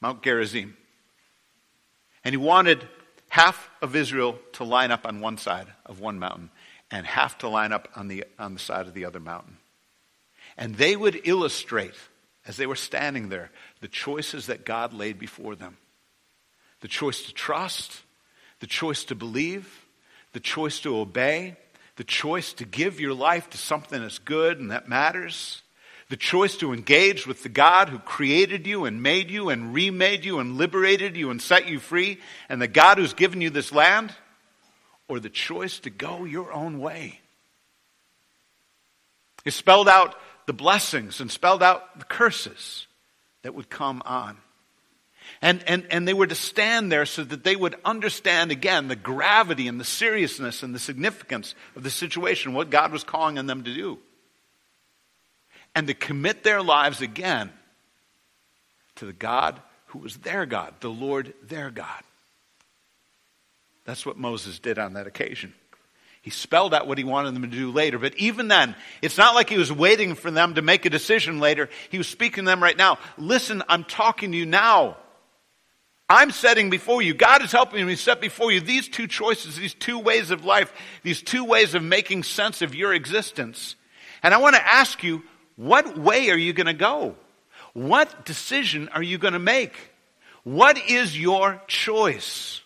Mount 0.00 0.22
Gerizim. 0.22 0.76
And 2.24 2.32
he 2.32 2.36
wanted 2.36 2.86
half 3.28 3.70
of 3.80 3.96
Israel 3.96 4.38
to 4.52 4.64
line 4.64 4.90
up 4.90 5.06
on 5.06 5.20
one 5.20 5.38
side 5.38 5.66
of 5.86 6.00
one 6.00 6.18
mountain 6.18 6.50
and 6.90 7.06
half 7.06 7.38
to 7.38 7.48
line 7.48 7.72
up 7.72 7.88
on 7.96 8.08
the, 8.08 8.24
on 8.38 8.54
the 8.54 8.60
side 8.60 8.86
of 8.86 8.94
the 8.94 9.04
other 9.04 9.20
mountain. 9.20 9.56
And 10.56 10.76
they 10.76 10.94
would 10.96 11.20
illustrate, 11.24 11.94
as 12.46 12.56
they 12.56 12.66
were 12.66 12.76
standing 12.76 13.30
there, 13.30 13.50
the 13.80 13.88
choices 13.88 14.46
that 14.46 14.64
God 14.64 14.92
laid 14.92 15.18
before 15.18 15.56
them 15.56 15.78
the 16.80 16.88
choice 16.88 17.22
to 17.22 17.32
trust, 17.32 18.02
the 18.58 18.66
choice 18.66 19.04
to 19.04 19.14
believe, 19.14 19.86
the 20.32 20.40
choice 20.40 20.80
to 20.80 20.96
obey, 20.98 21.56
the 21.94 22.04
choice 22.04 22.52
to 22.54 22.64
give 22.64 22.98
your 22.98 23.14
life 23.14 23.48
to 23.50 23.56
something 23.56 24.02
that's 24.02 24.18
good 24.18 24.58
and 24.58 24.72
that 24.72 24.88
matters, 24.88 25.62
the 26.12 26.16
choice 26.18 26.58
to 26.58 26.74
engage 26.74 27.26
with 27.26 27.42
the 27.42 27.48
God 27.48 27.88
who 27.88 27.98
created 27.98 28.66
you 28.66 28.84
and 28.84 29.02
made 29.02 29.30
you 29.30 29.48
and 29.48 29.72
remade 29.72 30.26
you 30.26 30.40
and 30.40 30.58
liberated 30.58 31.16
you 31.16 31.30
and 31.30 31.40
set 31.40 31.66
you 31.70 31.78
free, 31.78 32.18
and 32.50 32.60
the 32.60 32.68
God 32.68 32.98
who's 32.98 33.14
given 33.14 33.40
you 33.40 33.48
this 33.48 33.72
land, 33.72 34.14
or 35.08 35.18
the 35.18 35.30
choice 35.30 35.78
to 35.78 35.88
go 35.88 36.24
your 36.24 36.52
own 36.52 36.80
way. 36.80 37.18
He 39.44 39.50
spelled 39.50 39.88
out 39.88 40.14
the 40.44 40.52
blessings 40.52 41.18
and 41.22 41.30
spelled 41.30 41.62
out 41.62 41.98
the 41.98 42.04
curses 42.04 42.86
that 43.40 43.54
would 43.54 43.70
come 43.70 44.02
on. 44.04 44.36
And, 45.40 45.64
and, 45.66 45.86
and 45.90 46.06
they 46.06 46.12
were 46.12 46.26
to 46.26 46.34
stand 46.34 46.92
there 46.92 47.06
so 47.06 47.24
that 47.24 47.42
they 47.42 47.56
would 47.56 47.76
understand 47.86 48.52
again 48.52 48.88
the 48.88 48.96
gravity 48.96 49.66
and 49.66 49.80
the 49.80 49.84
seriousness 49.86 50.62
and 50.62 50.74
the 50.74 50.78
significance 50.78 51.54
of 51.74 51.84
the 51.84 51.90
situation, 51.90 52.52
what 52.52 52.68
God 52.68 52.92
was 52.92 53.02
calling 53.02 53.38
on 53.38 53.46
them 53.46 53.64
to 53.64 53.72
do 53.72 53.98
and 55.74 55.86
to 55.86 55.94
commit 55.94 56.42
their 56.42 56.62
lives 56.62 57.00
again 57.00 57.50
to 58.96 59.06
the 59.06 59.12
God 59.12 59.60
who 59.86 59.98
was 59.98 60.16
their 60.18 60.46
God, 60.46 60.74
the 60.80 60.90
Lord 60.90 61.34
their 61.42 61.70
God. 61.70 62.02
That's 63.84 64.06
what 64.06 64.16
Moses 64.16 64.58
did 64.58 64.78
on 64.78 64.94
that 64.94 65.06
occasion. 65.06 65.54
He 66.22 66.30
spelled 66.30 66.72
out 66.72 66.86
what 66.86 66.98
he 66.98 67.04
wanted 67.04 67.34
them 67.34 67.42
to 67.42 67.48
do 67.48 67.72
later. 67.72 67.98
But 67.98 68.16
even 68.16 68.46
then, 68.46 68.76
it's 69.02 69.18
not 69.18 69.34
like 69.34 69.50
he 69.50 69.58
was 69.58 69.72
waiting 69.72 70.14
for 70.14 70.30
them 70.30 70.54
to 70.54 70.62
make 70.62 70.86
a 70.86 70.90
decision 70.90 71.40
later. 71.40 71.68
He 71.90 71.98
was 71.98 72.06
speaking 72.06 72.44
to 72.44 72.50
them 72.50 72.62
right 72.62 72.76
now. 72.76 72.98
Listen, 73.18 73.62
I'm 73.68 73.82
talking 73.82 74.30
to 74.30 74.38
you 74.38 74.46
now. 74.46 74.96
I'm 76.08 76.30
setting 76.30 76.70
before 76.70 77.02
you. 77.02 77.12
God 77.12 77.42
is 77.42 77.50
helping 77.50 77.84
me 77.86 77.96
set 77.96 78.20
before 78.20 78.52
you 78.52 78.60
these 78.60 78.86
two 78.88 79.08
choices, 79.08 79.56
these 79.56 79.74
two 79.74 79.98
ways 79.98 80.30
of 80.30 80.44
life, 80.44 80.72
these 81.02 81.22
two 81.22 81.44
ways 81.44 81.74
of 81.74 81.82
making 81.82 82.22
sense 82.22 82.62
of 82.62 82.74
your 82.74 82.94
existence. 82.94 83.74
And 84.22 84.32
I 84.32 84.36
want 84.36 84.54
to 84.54 84.64
ask 84.64 85.02
you, 85.02 85.24
what 85.56 85.98
way 85.98 86.30
are 86.30 86.36
you 86.36 86.52
going 86.52 86.66
to 86.66 86.72
go? 86.72 87.16
What 87.72 88.24
decision 88.24 88.88
are 88.90 89.02
you 89.02 89.18
going 89.18 89.32
to 89.32 89.38
make? 89.38 89.74
What 90.44 90.78
is 90.90 91.18
your 91.18 91.62
choice? 91.66 92.60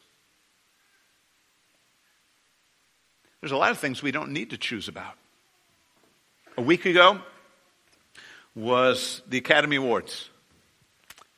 There's 3.41 3.53
a 3.53 3.57
lot 3.57 3.71
of 3.71 3.79
things 3.79 4.03
we 4.03 4.11
don't 4.11 4.33
need 4.33 4.51
to 4.51 4.59
choose 4.59 4.89
about. 4.89 5.15
A 6.57 6.63
week 6.63 6.87
ago 6.87 7.21
was 8.55 9.21
the 9.29 9.39
Academy 9.39 9.77
Awards. 9.77 10.31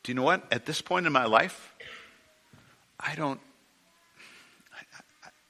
Do 0.04 0.12
you 0.12 0.14
know 0.14 0.22
what? 0.22 0.42
At 0.52 0.64
this 0.64 0.80
point 0.80 1.06
in 1.06 1.12
my 1.12 1.26
life, 1.26 1.74
I 3.00 3.14
don't. 3.14 3.40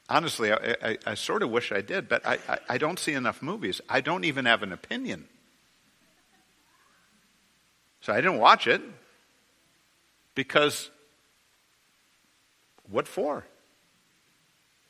honestly, 0.08 0.52
I, 0.52 0.74
I, 0.82 0.98
I, 1.06 1.14
sort 1.14 1.42
of 1.42 1.50
wish 1.50 1.70
I 1.70 1.82
did, 1.82 2.08
but 2.08 2.26
I, 2.26 2.38
I 2.68 2.78
don't 2.78 2.98
see 2.98 3.12
enough 3.12 3.42
movies. 3.42 3.80
I 3.88 4.00
don't 4.00 4.24
even 4.24 4.46
have 4.46 4.62
an 4.62 4.72
opinion. 4.72 5.28
So 8.00 8.12
I 8.12 8.16
didn't 8.16 8.38
watch 8.38 8.66
it 8.66 8.80
because 10.34 10.90
what 12.90 13.08
for? 13.08 13.44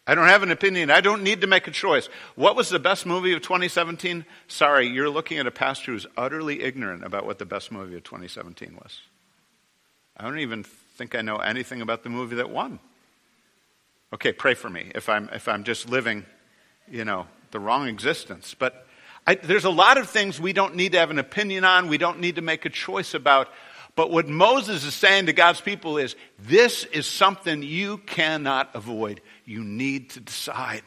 I 0.06 0.14
don't 0.14 0.28
have 0.28 0.42
an 0.42 0.50
opinion. 0.50 0.90
I 0.90 1.02
don't 1.02 1.22
need 1.22 1.42
to 1.42 1.46
make 1.46 1.68
a 1.68 1.70
choice. 1.70 2.08
What 2.34 2.56
was 2.56 2.70
the 2.70 2.78
best 2.78 3.04
movie 3.04 3.34
of 3.34 3.42
2017? 3.42 4.24
Sorry, 4.46 4.86
you're 4.86 5.10
looking 5.10 5.36
at 5.36 5.46
a 5.46 5.50
pastor 5.50 5.92
who's 5.92 6.06
utterly 6.16 6.62
ignorant 6.62 7.04
about 7.04 7.26
what 7.26 7.38
the 7.38 7.44
best 7.44 7.70
movie 7.70 7.94
of 7.94 8.04
2017 8.04 8.74
was. 8.74 9.02
I 10.16 10.24
don't 10.24 10.38
even 10.38 10.64
think 10.64 11.14
I 11.14 11.20
know 11.20 11.36
anything 11.36 11.82
about 11.82 12.04
the 12.04 12.08
movie 12.08 12.36
that 12.36 12.48
won. 12.48 12.78
Okay, 14.14 14.32
pray 14.32 14.54
for 14.54 14.70
me 14.70 14.90
if 14.94 15.10
I'm, 15.10 15.28
if 15.34 15.46
I'm 15.46 15.62
just 15.62 15.90
living, 15.90 16.24
you 16.90 17.04
know, 17.04 17.26
the 17.50 17.60
wrong 17.60 17.86
existence. 17.86 18.56
But 18.58 18.87
I, 19.28 19.34
there's 19.34 19.66
a 19.66 19.70
lot 19.70 19.98
of 19.98 20.08
things 20.08 20.40
we 20.40 20.54
don't 20.54 20.74
need 20.74 20.92
to 20.92 20.98
have 20.98 21.10
an 21.10 21.18
opinion 21.18 21.62
on, 21.62 21.88
we 21.88 21.98
don't 21.98 22.18
need 22.18 22.36
to 22.36 22.40
make 22.40 22.64
a 22.64 22.70
choice 22.70 23.12
about. 23.12 23.50
But 23.94 24.10
what 24.10 24.26
Moses 24.26 24.84
is 24.84 24.94
saying 24.94 25.26
to 25.26 25.34
God's 25.34 25.60
people 25.60 25.98
is 25.98 26.16
this 26.38 26.84
is 26.84 27.06
something 27.06 27.62
you 27.62 27.98
cannot 27.98 28.70
avoid. 28.72 29.20
You 29.44 29.62
need 29.62 30.08
to 30.10 30.20
decide, 30.20 30.82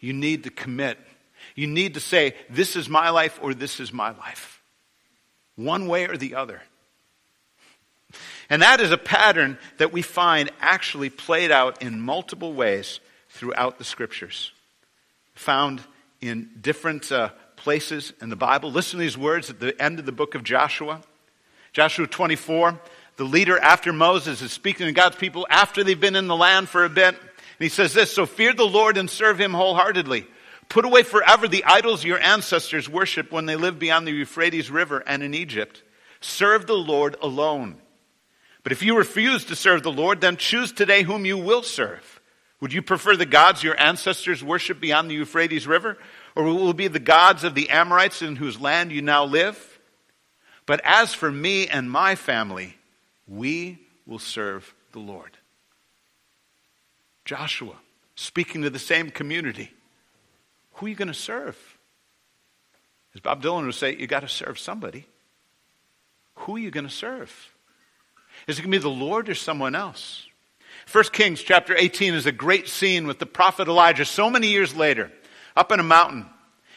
you 0.00 0.14
need 0.14 0.44
to 0.44 0.50
commit. 0.50 0.96
You 1.56 1.66
need 1.66 1.92
to 1.92 2.00
say, 2.00 2.34
this 2.48 2.74
is 2.74 2.88
my 2.88 3.10
life 3.10 3.38
or 3.42 3.52
this 3.52 3.80
is 3.80 3.92
my 3.92 4.16
life. 4.16 4.62
One 5.56 5.88
way 5.88 6.06
or 6.06 6.16
the 6.16 6.36
other. 6.36 6.62
And 8.48 8.62
that 8.62 8.80
is 8.80 8.92
a 8.92 8.96
pattern 8.96 9.58
that 9.76 9.92
we 9.92 10.00
find 10.00 10.50
actually 10.58 11.10
played 11.10 11.50
out 11.50 11.82
in 11.82 12.00
multiple 12.00 12.54
ways 12.54 13.00
throughout 13.28 13.76
the 13.76 13.84
scriptures. 13.84 14.52
Found 15.34 15.82
in 16.22 16.48
different 16.62 17.12
uh, 17.12 17.28
places 17.68 18.14
in 18.22 18.30
the 18.30 18.34
Bible. 18.34 18.72
Listen 18.72 18.98
to 18.98 19.02
these 19.02 19.18
words 19.18 19.50
at 19.50 19.60
the 19.60 19.78
end 19.78 19.98
of 19.98 20.06
the 20.06 20.10
book 20.10 20.34
of 20.34 20.42
Joshua. 20.42 21.02
Joshua 21.74 22.06
24, 22.06 22.80
the 23.16 23.24
leader 23.24 23.58
after 23.58 23.92
Moses 23.92 24.40
is 24.40 24.52
speaking 24.52 24.86
to 24.86 24.92
God's 24.92 25.16
people 25.16 25.46
after 25.50 25.84
they've 25.84 26.00
been 26.00 26.16
in 26.16 26.28
the 26.28 26.34
land 26.34 26.70
for 26.70 26.86
a 26.86 26.88
bit. 26.88 27.14
And 27.14 27.20
he 27.58 27.68
says 27.68 27.92
this 27.92 28.10
So 28.10 28.24
fear 28.24 28.54
the 28.54 28.64
Lord 28.64 28.96
and 28.96 29.10
serve 29.10 29.38
him 29.38 29.52
wholeheartedly. 29.52 30.26
Put 30.70 30.86
away 30.86 31.02
forever 31.02 31.46
the 31.46 31.62
idols 31.66 32.06
your 32.06 32.18
ancestors 32.18 32.88
worshiped 32.88 33.32
when 33.32 33.44
they 33.44 33.56
lived 33.56 33.78
beyond 33.78 34.06
the 34.06 34.12
Euphrates 34.12 34.70
River 34.70 35.04
and 35.06 35.22
in 35.22 35.34
Egypt. 35.34 35.82
Serve 36.22 36.66
the 36.66 36.72
Lord 36.72 37.16
alone. 37.20 37.76
But 38.62 38.72
if 38.72 38.82
you 38.82 38.96
refuse 38.96 39.44
to 39.44 39.54
serve 39.54 39.82
the 39.82 39.92
Lord, 39.92 40.22
then 40.22 40.38
choose 40.38 40.72
today 40.72 41.02
whom 41.02 41.26
you 41.26 41.36
will 41.36 41.62
serve. 41.62 42.18
Would 42.60 42.72
you 42.72 42.80
prefer 42.80 43.14
the 43.14 43.26
gods 43.26 43.62
your 43.62 43.78
ancestors 43.78 44.42
worshiped 44.42 44.80
beyond 44.80 45.10
the 45.10 45.16
Euphrates 45.16 45.66
River? 45.66 45.98
Or 46.38 46.44
will 46.44 46.72
be 46.72 46.86
the 46.86 47.00
gods 47.00 47.42
of 47.42 47.56
the 47.56 47.68
Amorites 47.70 48.22
in 48.22 48.36
whose 48.36 48.60
land 48.60 48.92
you 48.92 49.02
now 49.02 49.24
live? 49.24 49.80
But 50.66 50.80
as 50.84 51.12
for 51.12 51.32
me 51.32 51.66
and 51.66 51.90
my 51.90 52.14
family, 52.14 52.76
we 53.26 53.80
will 54.06 54.20
serve 54.20 54.72
the 54.92 55.00
Lord. 55.00 55.36
Joshua, 57.24 57.74
speaking 58.14 58.62
to 58.62 58.70
the 58.70 58.78
same 58.78 59.10
community, 59.10 59.72
who 60.74 60.86
are 60.86 60.88
you 60.88 60.94
going 60.94 61.08
to 61.08 61.14
serve? 61.14 61.58
As 63.16 63.20
Bob 63.20 63.42
Dylan 63.42 63.66
would 63.66 63.74
say, 63.74 63.96
you 63.96 64.06
got 64.06 64.20
to 64.20 64.28
serve 64.28 64.60
somebody. 64.60 65.06
Who 66.36 66.54
are 66.54 66.60
you 66.60 66.70
going 66.70 66.86
to 66.86 66.92
serve? 66.92 67.52
Is 68.46 68.60
it 68.60 68.62
going 68.62 68.70
to 68.70 68.78
be 68.78 68.80
the 68.80 68.88
Lord 68.88 69.28
or 69.28 69.34
someone 69.34 69.74
else? 69.74 70.24
1 70.92 71.04
Kings 71.06 71.42
chapter 71.42 71.74
18 71.76 72.14
is 72.14 72.26
a 72.26 72.32
great 72.32 72.68
scene 72.68 73.08
with 73.08 73.18
the 73.18 73.26
prophet 73.26 73.66
Elijah 73.66 74.04
so 74.04 74.30
many 74.30 74.46
years 74.46 74.76
later, 74.76 75.10
up 75.58 75.72
in 75.72 75.80
a 75.80 75.84
mountain. 75.84 76.26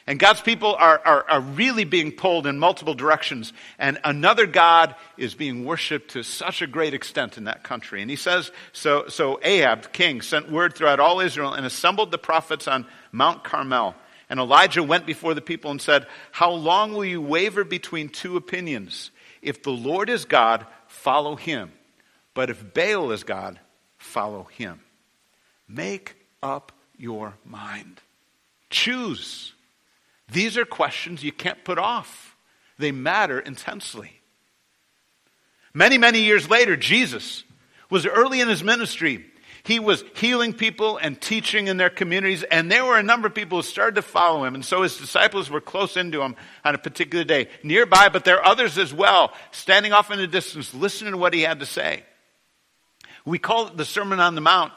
And 0.08 0.20
God's 0.20 0.42
people 0.42 0.76
are, 0.76 1.00
are, 1.06 1.30
are, 1.30 1.42
really 1.42 1.84
being 1.84 2.12
pulled 2.12 2.48
in 2.48 2.58
multiple 2.58 2.96
directions. 2.96 3.54
And 3.78 4.00
another 4.04 4.48
God 4.48 4.96
is 5.16 5.36
being 5.36 5.64
worshiped 5.64 6.12
to 6.12 6.24
such 6.24 6.64
a 6.64 6.68
great 6.68 6.96
extent 6.96 7.38
in 7.38 7.44
that 7.44 7.64
country. 7.64 8.02
And 8.02 8.10
he 8.10 8.18
says, 8.18 8.52
so, 8.74 9.08
so 9.08 9.40
Ahab, 9.44 9.84
the 9.84 9.90
king, 9.90 10.22
sent 10.22 10.52
word 10.52 10.74
throughout 10.74 11.00
all 11.00 11.22
Israel 11.22 11.54
and 11.54 11.68
assembled 11.68 12.10
the 12.10 12.18
prophets 12.18 12.68
on 12.68 12.88
Mount 13.12 13.44
Carmel. 13.44 13.96
And 14.28 14.40
Elijah 14.40 14.82
went 14.82 15.06
before 15.06 15.36
the 15.36 15.42
people 15.42 15.70
and 15.70 15.82
said, 15.82 16.08
How 16.32 16.52
long 16.52 16.94
will 16.94 17.06
you 17.06 17.22
waver 17.22 17.64
between 17.64 18.10
two 18.10 18.38
opinions? 18.38 19.12
If 19.42 19.62
the 19.62 19.72
Lord 19.72 20.10
is 20.10 20.26
God, 20.26 20.66
follow 20.88 21.36
him. 21.36 21.72
But 22.34 22.50
if 22.50 22.74
Baal 22.74 23.12
is 23.12 23.24
God, 23.24 23.60
follow 23.98 24.46
him. 24.46 24.80
Make 25.68 26.16
up 26.42 26.72
your 26.98 27.36
mind. 27.46 28.02
Choose. 28.72 29.54
These 30.32 30.58
are 30.58 30.66
questions 30.66 31.24
you 31.24 31.32
can't 31.32 31.64
put 31.64 31.78
off, 31.78 32.36
they 32.80 32.92
matter 32.92 33.40
intensely. 33.40 34.22
Many, 35.74 35.98
many 35.98 36.22
years 36.22 36.50
later, 36.50 36.76
Jesus 36.76 37.44
was 37.90 38.06
early 38.06 38.42
in 38.42 38.48
his 38.48 38.64
ministry. 38.64 39.26
He 39.64 39.80
was 39.80 40.04
healing 40.16 40.54
people 40.54 40.98
and 40.98 41.22
teaching 41.22 41.68
in 41.68 41.78
their 41.78 41.92
communities, 41.92 42.44
and 42.44 42.72
there 42.72 42.84
were 42.84 42.98
a 42.98 43.04
number 43.04 43.28
of 43.28 43.36
people 43.36 43.60
who 43.60 43.64
started 43.64 43.96
to 43.96 44.02
follow 44.02 44.44
him. 44.44 44.56
And 44.56 44.66
so 44.66 44.82
his 44.82 44.98
disciples 44.98 45.52
were 45.52 45.62
close 45.62 45.98
into 45.98 46.22
him 46.22 46.36
on 46.66 46.74
a 46.74 46.80
particular 46.80 47.24
day, 47.24 47.48
nearby, 47.62 48.10
but 48.10 48.26
there 48.26 48.38
are 48.38 48.46
others 48.46 48.78
as 48.78 48.94
well, 48.94 49.34
standing 49.52 49.94
off 49.94 50.10
in 50.10 50.18
the 50.18 50.28
distance, 50.28 50.74
listening 50.74 51.12
to 51.12 51.18
what 51.18 51.34
he 51.34 51.42
had 51.42 51.60
to 51.60 51.66
say. 51.66 52.04
We 53.24 53.38
call 53.38 53.68
it 53.68 53.78
the 53.78 53.86
Sermon 53.86 54.20
on 54.20 54.34
the 54.34 54.42
Mount. 54.42 54.74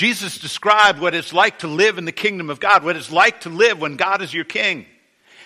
Jesus 0.00 0.38
described 0.38 0.98
what 0.98 1.14
it's 1.14 1.34
like 1.34 1.58
to 1.58 1.68
live 1.68 1.98
in 1.98 2.06
the 2.06 2.10
kingdom 2.10 2.48
of 2.48 2.58
God, 2.58 2.82
what 2.82 2.96
it's 2.96 3.12
like 3.12 3.42
to 3.42 3.50
live 3.50 3.78
when 3.82 3.96
God 3.96 4.22
is 4.22 4.32
your 4.32 4.46
king. 4.46 4.86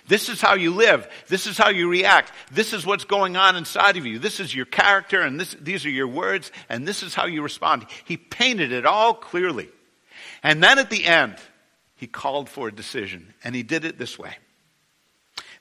This 0.07 0.29
is 0.29 0.41
how 0.41 0.55
you 0.55 0.73
live. 0.73 1.09
This 1.27 1.49
is 1.49 1.59
how 1.59 1.71
you 1.71 1.89
react. 1.89 2.31
This 2.53 2.73
is 2.73 2.87
what's 2.87 3.05
going 3.05 3.37
on 3.37 3.57
inside 3.57 3.97
of 3.97 4.07
you. 4.07 4.21
This 4.21 4.39
is 4.39 4.55
your 4.55 4.67
character, 4.67 5.23
and 5.23 5.41
this, 5.41 5.57
these 5.61 5.85
are 5.85 5.91
your 5.91 6.07
words, 6.07 6.53
and 6.69 6.87
this 6.87 7.03
is 7.03 7.17
how 7.17 7.27
you 7.27 7.43
respond. 7.43 7.85
He 8.05 8.17
painted 8.17 8.71
it 8.71 8.87
all 8.87 9.13
clearly. 9.13 9.71
And 10.45 10.63
then 10.63 10.79
at 10.79 10.89
the 10.89 11.05
end, 11.05 11.35
he 11.97 12.07
called 12.07 12.49
for 12.49 12.69
a 12.69 12.73
decision, 12.73 13.35
and 13.43 13.57
he 13.57 13.65
did 13.65 13.85
it 13.85 13.99
this 13.99 14.17
way. 14.17 14.37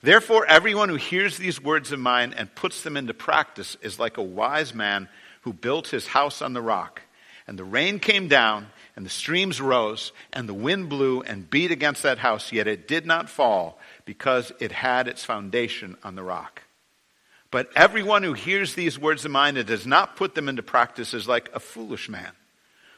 Therefore, 0.02 0.46
everyone 0.46 0.88
who 0.88 0.94
hears 0.94 1.36
these 1.36 1.60
words 1.60 1.90
of 1.90 1.98
mine 1.98 2.32
and 2.32 2.54
puts 2.54 2.84
them 2.84 2.96
into 2.96 3.12
practice 3.12 3.76
is 3.82 3.98
like 3.98 4.18
a 4.18 4.22
wise 4.22 4.72
man 4.72 5.08
who 5.40 5.52
built 5.52 5.88
his 5.88 6.06
house 6.06 6.40
on 6.40 6.52
the 6.52 6.62
rock. 6.62 7.02
And 7.46 7.58
the 7.58 7.64
rain 7.64 7.98
came 7.98 8.28
down, 8.28 8.68
and 8.96 9.04
the 9.04 9.10
streams 9.10 9.60
rose, 9.60 10.12
and 10.32 10.48
the 10.48 10.54
wind 10.54 10.88
blew 10.88 11.22
and 11.22 11.50
beat 11.50 11.70
against 11.70 12.02
that 12.02 12.18
house, 12.18 12.52
yet 12.52 12.66
it 12.66 12.86
did 12.86 13.06
not 13.06 13.28
fall, 13.28 13.78
because 14.04 14.52
it 14.60 14.72
had 14.72 15.08
its 15.08 15.24
foundation 15.24 15.96
on 16.02 16.14
the 16.14 16.22
rock. 16.22 16.62
But 17.50 17.70
everyone 17.76 18.22
who 18.22 18.32
hears 18.32 18.74
these 18.74 18.98
words 18.98 19.24
of 19.24 19.30
mine 19.30 19.56
and 19.56 19.66
does 19.66 19.86
not 19.86 20.16
put 20.16 20.34
them 20.34 20.48
into 20.48 20.62
practice 20.62 21.14
is 21.14 21.28
like 21.28 21.50
a 21.54 21.60
foolish 21.60 22.08
man 22.08 22.32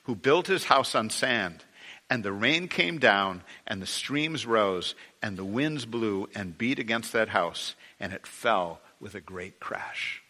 who 0.04 0.14
built 0.14 0.46
his 0.46 0.64
house 0.64 0.94
on 0.94 1.10
sand. 1.10 1.64
And 2.08 2.22
the 2.22 2.32
rain 2.32 2.68
came 2.68 2.98
down, 2.98 3.42
and 3.66 3.82
the 3.82 3.86
streams 3.86 4.46
rose, 4.46 4.94
and 5.20 5.36
the 5.36 5.44
winds 5.44 5.84
blew 5.84 6.28
and 6.36 6.56
beat 6.56 6.78
against 6.78 7.12
that 7.12 7.30
house, 7.30 7.74
and 7.98 8.12
it 8.12 8.26
fell 8.26 8.80
with 9.00 9.16
a 9.16 9.20
great 9.20 9.58
crash. 9.58 10.22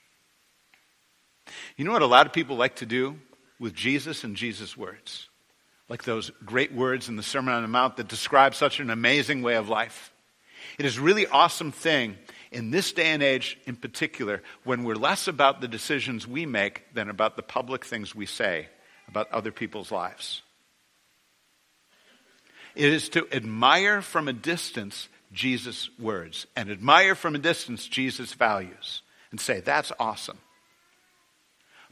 You 1.76 1.84
know 1.84 1.92
what 1.92 2.02
a 2.02 2.06
lot 2.06 2.26
of 2.26 2.32
people 2.32 2.56
like 2.56 2.76
to 2.76 2.86
do? 2.86 3.16
with 3.58 3.74
Jesus 3.74 4.24
and 4.24 4.36
Jesus' 4.36 4.76
words. 4.76 5.28
Like 5.88 6.04
those 6.04 6.30
great 6.44 6.72
words 6.72 7.08
in 7.08 7.16
the 7.16 7.22
Sermon 7.22 7.54
on 7.54 7.62
the 7.62 7.68
Mount 7.68 7.96
that 7.96 8.08
describe 8.08 8.54
such 8.54 8.80
an 8.80 8.90
amazing 8.90 9.42
way 9.42 9.54
of 9.54 9.68
life. 9.68 10.12
It 10.78 10.84
is 10.84 10.98
a 10.98 11.02
really 11.02 11.26
awesome 11.26 11.72
thing 11.72 12.16
in 12.50 12.70
this 12.70 12.92
day 12.92 13.06
and 13.08 13.22
age 13.22 13.58
in 13.66 13.76
particular 13.76 14.42
when 14.64 14.84
we're 14.84 14.96
less 14.96 15.28
about 15.28 15.60
the 15.60 15.68
decisions 15.68 16.26
we 16.26 16.44
make 16.44 16.82
than 16.92 17.08
about 17.08 17.36
the 17.36 17.42
public 17.42 17.84
things 17.84 18.14
we 18.14 18.26
say 18.26 18.68
about 19.08 19.30
other 19.30 19.52
people's 19.52 19.92
lives. 19.92 20.42
It 22.74 22.92
is 22.92 23.08
to 23.10 23.26
admire 23.32 24.02
from 24.02 24.28
a 24.28 24.32
distance 24.32 25.08
Jesus' 25.32 25.88
words 25.98 26.46
and 26.56 26.70
admire 26.70 27.14
from 27.14 27.34
a 27.34 27.38
distance 27.38 27.86
Jesus' 27.86 28.34
values 28.34 29.02
and 29.30 29.40
say, 29.40 29.60
that's 29.60 29.92
awesome 29.98 30.38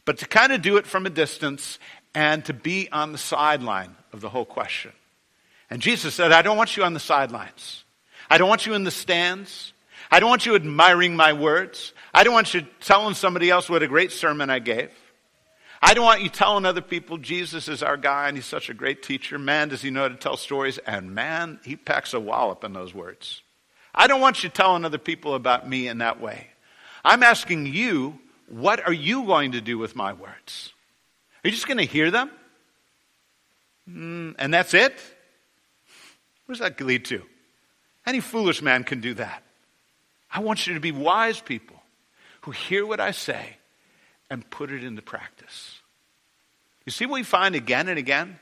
but 0.05 0.19
to 0.19 0.27
kind 0.27 0.53
of 0.53 0.61
do 0.61 0.77
it 0.77 0.85
from 0.85 1.05
a 1.05 1.09
distance 1.09 1.79
and 2.15 2.43
to 2.45 2.53
be 2.53 2.89
on 2.91 3.11
the 3.11 3.17
sideline 3.17 3.95
of 4.13 4.21
the 4.21 4.29
whole 4.29 4.45
question. 4.45 4.93
And 5.69 5.81
Jesus 5.81 6.15
said, 6.15 6.31
I 6.31 6.41
don't 6.41 6.57
want 6.57 6.77
you 6.77 6.83
on 6.83 6.93
the 6.93 6.99
sidelines. 6.99 7.83
I 8.29 8.37
don't 8.37 8.49
want 8.49 8.65
you 8.65 8.73
in 8.73 8.85
the 8.85 8.91
stands. 8.91 9.73
I 10.09 10.19
don't 10.19 10.29
want 10.29 10.45
you 10.45 10.55
admiring 10.55 11.15
my 11.15 11.33
words. 11.33 11.93
I 12.13 12.23
don't 12.23 12.33
want 12.33 12.53
you 12.53 12.65
telling 12.79 13.15
somebody 13.15 13.49
else 13.49 13.69
what 13.69 13.83
a 13.83 13.87
great 13.87 14.11
sermon 14.11 14.49
I 14.49 14.59
gave. 14.59 14.91
I 15.81 15.93
don't 15.93 16.05
want 16.05 16.21
you 16.21 16.29
telling 16.29 16.65
other 16.65 16.81
people 16.81 17.17
Jesus 17.17 17.67
is 17.67 17.83
our 17.83 17.97
guy 17.97 18.27
and 18.27 18.37
he's 18.37 18.45
such 18.45 18.69
a 18.69 18.73
great 18.73 19.03
teacher. 19.03 19.37
Man, 19.37 19.69
does 19.69 19.81
he 19.81 19.91
know 19.91 20.03
how 20.03 20.07
to 20.07 20.15
tell 20.15 20.37
stories? 20.37 20.77
And 20.79 21.13
man, 21.13 21.59
he 21.63 21.75
packs 21.75 22.13
a 22.13 22.19
wallop 22.19 22.63
in 22.63 22.73
those 22.73 22.93
words. 22.93 23.41
I 23.93 24.07
don't 24.07 24.21
want 24.21 24.43
you 24.43 24.49
telling 24.49 24.85
other 24.85 24.97
people 24.97 25.35
about 25.35 25.67
me 25.67 25.87
in 25.87 25.99
that 25.99 26.21
way. 26.21 26.47
I'm 27.03 27.23
asking 27.23 27.67
you 27.67 28.19
what 28.47 28.85
are 28.85 28.93
you 28.93 29.25
going 29.25 29.53
to 29.53 29.61
do 29.61 29.77
with 29.77 29.95
my 29.95 30.13
words? 30.13 30.73
Are 31.45 31.47
you 31.47 31.51
just 31.51 31.67
going 31.67 31.77
to 31.77 31.85
hear 31.85 32.09
them? 32.09 32.31
Mm, 33.87 34.33
and 34.39 34.51
that's 34.51 34.73
it? 34.73 34.93
What 36.47 36.57
does 36.57 36.59
that 36.59 36.81
lead 36.81 37.05
to? 37.05 37.21
Any 38.03 38.19
foolish 38.19 38.63
man 38.63 38.83
can 38.83 38.99
do 38.99 39.13
that. 39.13 39.43
I 40.33 40.39
want 40.39 40.65
you 40.65 40.73
to 40.73 40.79
be 40.79 40.91
wise 40.91 41.39
people 41.39 41.79
who 42.41 42.51
hear 42.51 42.83
what 42.83 42.99
I 42.99 43.11
say 43.11 43.57
and 44.27 44.49
put 44.49 44.71
it 44.71 44.83
into 44.83 45.03
practice. 45.03 45.81
You 46.83 46.91
see 46.91 47.05
what 47.05 47.19
we 47.19 47.23
find 47.23 47.53
again 47.53 47.89
and 47.89 47.99
again? 47.99 48.39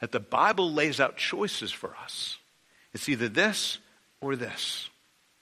That 0.00 0.10
the 0.10 0.18
Bible 0.18 0.72
lays 0.72 0.98
out 0.98 1.16
choices 1.16 1.70
for 1.70 1.94
us. 2.02 2.36
It's 2.92 3.08
either 3.08 3.28
this 3.28 3.78
or 4.20 4.34
this. 4.34 4.90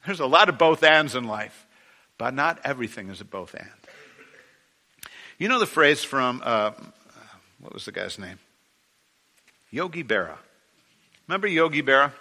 There's 0.05 0.21
a 0.21 0.27
lot 0.27 0.51
of 0.51 0.59
both 0.59 0.83
ands 0.83 1.15
in 1.15 1.25
life, 1.25 1.67
but 2.19 2.35
not 2.35 2.61
everything 2.65 3.09
is 3.09 3.23
a 3.23 3.25
both 3.25 3.55
and. 3.55 3.71
You 5.39 5.47
know 5.47 5.61
the 5.61 5.67
phrase 5.67 6.03
from, 6.03 6.43
uh, 6.45 6.73
what 7.61 7.73
was 7.73 7.85
the 7.85 7.93
guy's 7.93 8.19
name? 8.19 8.39
Yogi 9.71 10.05
Berra. 10.05 10.39
Remember 11.27 11.47
Yogi 11.47 11.83
Berra? 11.83 12.13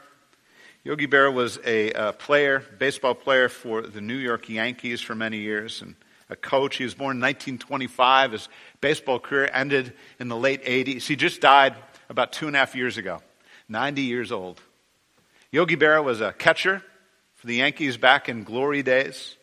Yogi 0.83 1.07
Berra 1.07 1.33
was 1.33 1.59
a 1.65 1.91
uh, 1.91 2.11
player, 2.13 2.63
baseball 2.79 3.13
player 3.13 3.49
for 3.49 3.81
the 3.81 4.01
New 4.01 4.15
York 4.15 4.49
Yankees 4.49 5.01
for 5.01 5.15
many 5.15 5.37
years 5.37 5.81
and 5.81 5.95
a 6.29 6.35
coach. 6.35 6.77
He 6.77 6.83
was 6.83 6.93
born 6.93 7.17
in 7.17 7.21
1925. 7.21 8.31
His 8.33 8.49
baseball 8.81 9.19
career 9.19 9.49
ended 9.51 9.93
in 10.19 10.27
the 10.27 10.37
late 10.37 10.63
80s. 10.65 11.03
He 11.03 11.15
just 11.15 11.41
died 11.41 11.75
about 12.09 12.33
two 12.33 12.47
and 12.47 12.55
a 12.55 12.59
half 12.59 12.75
years 12.75 12.97
ago, 12.97 13.21
90 13.69 14.01
years 14.01 14.31
old. 14.31 14.61
Yogi 15.51 15.77
Berra 15.77 16.03
was 16.03 16.21
a 16.21 16.33
catcher 16.33 16.83
for 17.35 17.47
the 17.47 17.55
Yankees 17.55 17.97
back 17.97 18.29
in 18.29 18.43
glory 18.43 18.83
days. 18.83 19.35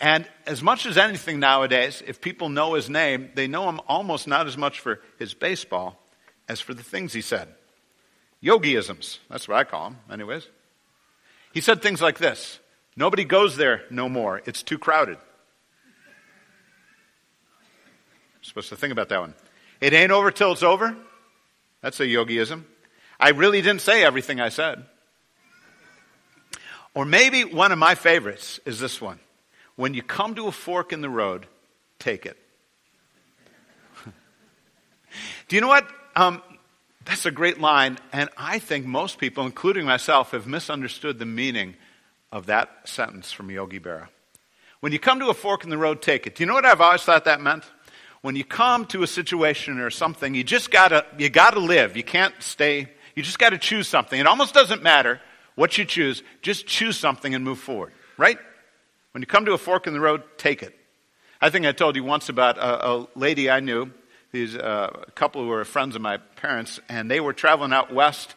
And 0.00 0.26
as 0.46 0.62
much 0.62 0.86
as 0.86 0.96
anything 0.96 1.40
nowadays, 1.40 2.02
if 2.06 2.22
people 2.22 2.48
know 2.48 2.72
his 2.72 2.88
name, 2.88 3.30
they 3.34 3.46
know 3.46 3.68
him 3.68 3.80
almost 3.86 4.26
not 4.26 4.46
as 4.46 4.56
much 4.56 4.80
for 4.80 5.00
his 5.18 5.34
baseball 5.34 6.00
as 6.48 6.58
for 6.58 6.72
the 6.72 6.82
things 6.82 7.12
he 7.12 7.20
said. 7.20 7.48
Yogiisms, 8.42 9.18
that's 9.28 9.46
what 9.46 9.58
I 9.58 9.64
call 9.64 9.90
them, 9.90 9.98
anyways. 10.10 10.48
He 11.52 11.60
said 11.60 11.82
things 11.82 12.00
like 12.00 12.18
this 12.18 12.60
Nobody 12.96 13.24
goes 13.24 13.58
there 13.58 13.82
no 13.90 14.08
more, 14.08 14.40
it's 14.46 14.62
too 14.62 14.78
crowded. 14.78 15.18
I'm 18.36 18.44
supposed 18.44 18.70
to 18.70 18.76
think 18.76 18.92
about 18.92 19.10
that 19.10 19.20
one. 19.20 19.34
It 19.82 19.92
ain't 19.92 20.12
over 20.12 20.30
till 20.30 20.52
it's 20.52 20.62
over. 20.62 20.96
That's 21.82 22.00
a 22.00 22.04
yogiism. 22.04 22.64
I 23.18 23.30
really 23.30 23.60
didn't 23.60 23.82
say 23.82 24.02
everything 24.02 24.40
I 24.40 24.48
said. 24.48 24.86
Or 26.94 27.04
maybe 27.04 27.44
one 27.44 27.70
of 27.70 27.78
my 27.78 27.94
favorites 27.94 28.60
is 28.64 28.80
this 28.80 28.98
one. 28.98 29.20
When 29.80 29.94
you 29.94 30.02
come 30.02 30.34
to 30.34 30.46
a 30.46 30.52
fork 30.52 30.92
in 30.92 31.00
the 31.00 31.08
road, 31.08 31.46
take 31.98 32.26
it. 32.26 32.36
Do 35.48 35.56
you 35.56 35.62
know 35.62 35.68
what? 35.68 35.88
Um, 36.14 36.42
that's 37.06 37.24
a 37.24 37.30
great 37.30 37.62
line, 37.62 37.96
and 38.12 38.28
I 38.36 38.58
think 38.58 38.84
most 38.84 39.16
people, 39.16 39.46
including 39.46 39.86
myself, 39.86 40.32
have 40.32 40.46
misunderstood 40.46 41.18
the 41.18 41.24
meaning 41.24 41.76
of 42.30 42.44
that 42.44 42.68
sentence 42.84 43.32
from 43.32 43.50
Yogi 43.50 43.80
Berra. 43.80 44.08
When 44.80 44.92
you 44.92 44.98
come 44.98 45.18
to 45.20 45.30
a 45.30 45.34
fork 45.34 45.64
in 45.64 45.70
the 45.70 45.78
road, 45.78 46.02
take 46.02 46.26
it. 46.26 46.34
Do 46.34 46.42
you 46.42 46.46
know 46.46 46.52
what 46.52 46.66
I've 46.66 46.82
always 46.82 47.00
thought 47.00 47.24
that 47.24 47.40
meant? 47.40 47.64
When 48.20 48.36
you 48.36 48.44
come 48.44 48.84
to 48.88 49.02
a 49.02 49.06
situation 49.06 49.78
or 49.78 49.88
something, 49.88 50.34
you 50.34 50.44
just 50.44 50.70
gotta, 50.70 51.06
you 51.16 51.30
gotta 51.30 51.58
live. 51.58 51.96
You 51.96 52.04
can't 52.04 52.34
stay, 52.40 52.90
you 53.16 53.22
just 53.22 53.38
gotta 53.38 53.56
choose 53.56 53.88
something. 53.88 54.20
It 54.20 54.26
almost 54.26 54.52
doesn't 54.52 54.82
matter 54.82 55.22
what 55.54 55.78
you 55.78 55.86
choose, 55.86 56.22
just 56.42 56.66
choose 56.66 56.98
something 56.98 57.34
and 57.34 57.42
move 57.42 57.58
forward, 57.58 57.94
right? 58.18 58.36
When 59.12 59.22
you 59.22 59.26
come 59.26 59.44
to 59.46 59.52
a 59.52 59.58
fork 59.58 59.86
in 59.86 59.92
the 59.92 60.00
road, 60.00 60.22
take 60.36 60.62
it. 60.62 60.74
I 61.40 61.50
think 61.50 61.66
I 61.66 61.72
told 61.72 61.96
you 61.96 62.04
once 62.04 62.28
about 62.28 62.58
a, 62.58 62.88
a 62.88 63.08
lady 63.16 63.50
I 63.50 63.60
knew, 63.60 63.90
these, 64.30 64.54
uh, 64.54 65.04
a 65.08 65.10
couple 65.12 65.42
who 65.42 65.48
were 65.48 65.64
friends 65.64 65.96
of 65.96 66.02
my 66.02 66.18
parents, 66.18 66.78
and 66.88 67.10
they 67.10 67.18
were 67.18 67.32
traveling 67.32 67.72
out 67.72 67.92
west, 67.92 68.34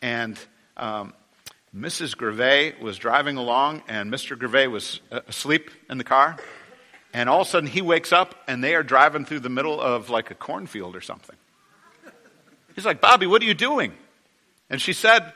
and 0.00 0.38
um, 0.76 1.12
Mrs. 1.76 2.18
Gervais 2.18 2.74
was 2.80 2.96
driving 2.96 3.36
along, 3.36 3.82
and 3.88 4.10
Mr. 4.10 4.40
Gervais 4.40 4.68
was 4.68 5.00
uh, 5.12 5.20
asleep 5.28 5.70
in 5.90 5.98
the 5.98 6.04
car. 6.04 6.36
And 7.12 7.28
all 7.28 7.42
of 7.42 7.46
a 7.46 7.50
sudden, 7.50 7.68
he 7.68 7.82
wakes 7.82 8.12
up, 8.12 8.34
and 8.48 8.64
they 8.64 8.74
are 8.74 8.82
driving 8.82 9.24
through 9.24 9.40
the 9.40 9.50
middle 9.50 9.80
of 9.80 10.08
like 10.08 10.30
a 10.30 10.34
cornfield 10.34 10.96
or 10.96 11.00
something. 11.00 11.36
He's 12.74 12.86
like, 12.86 13.00
Bobby, 13.00 13.26
what 13.26 13.42
are 13.42 13.44
you 13.44 13.54
doing? 13.54 13.92
And 14.70 14.80
she 14.80 14.92
said, 14.92 15.32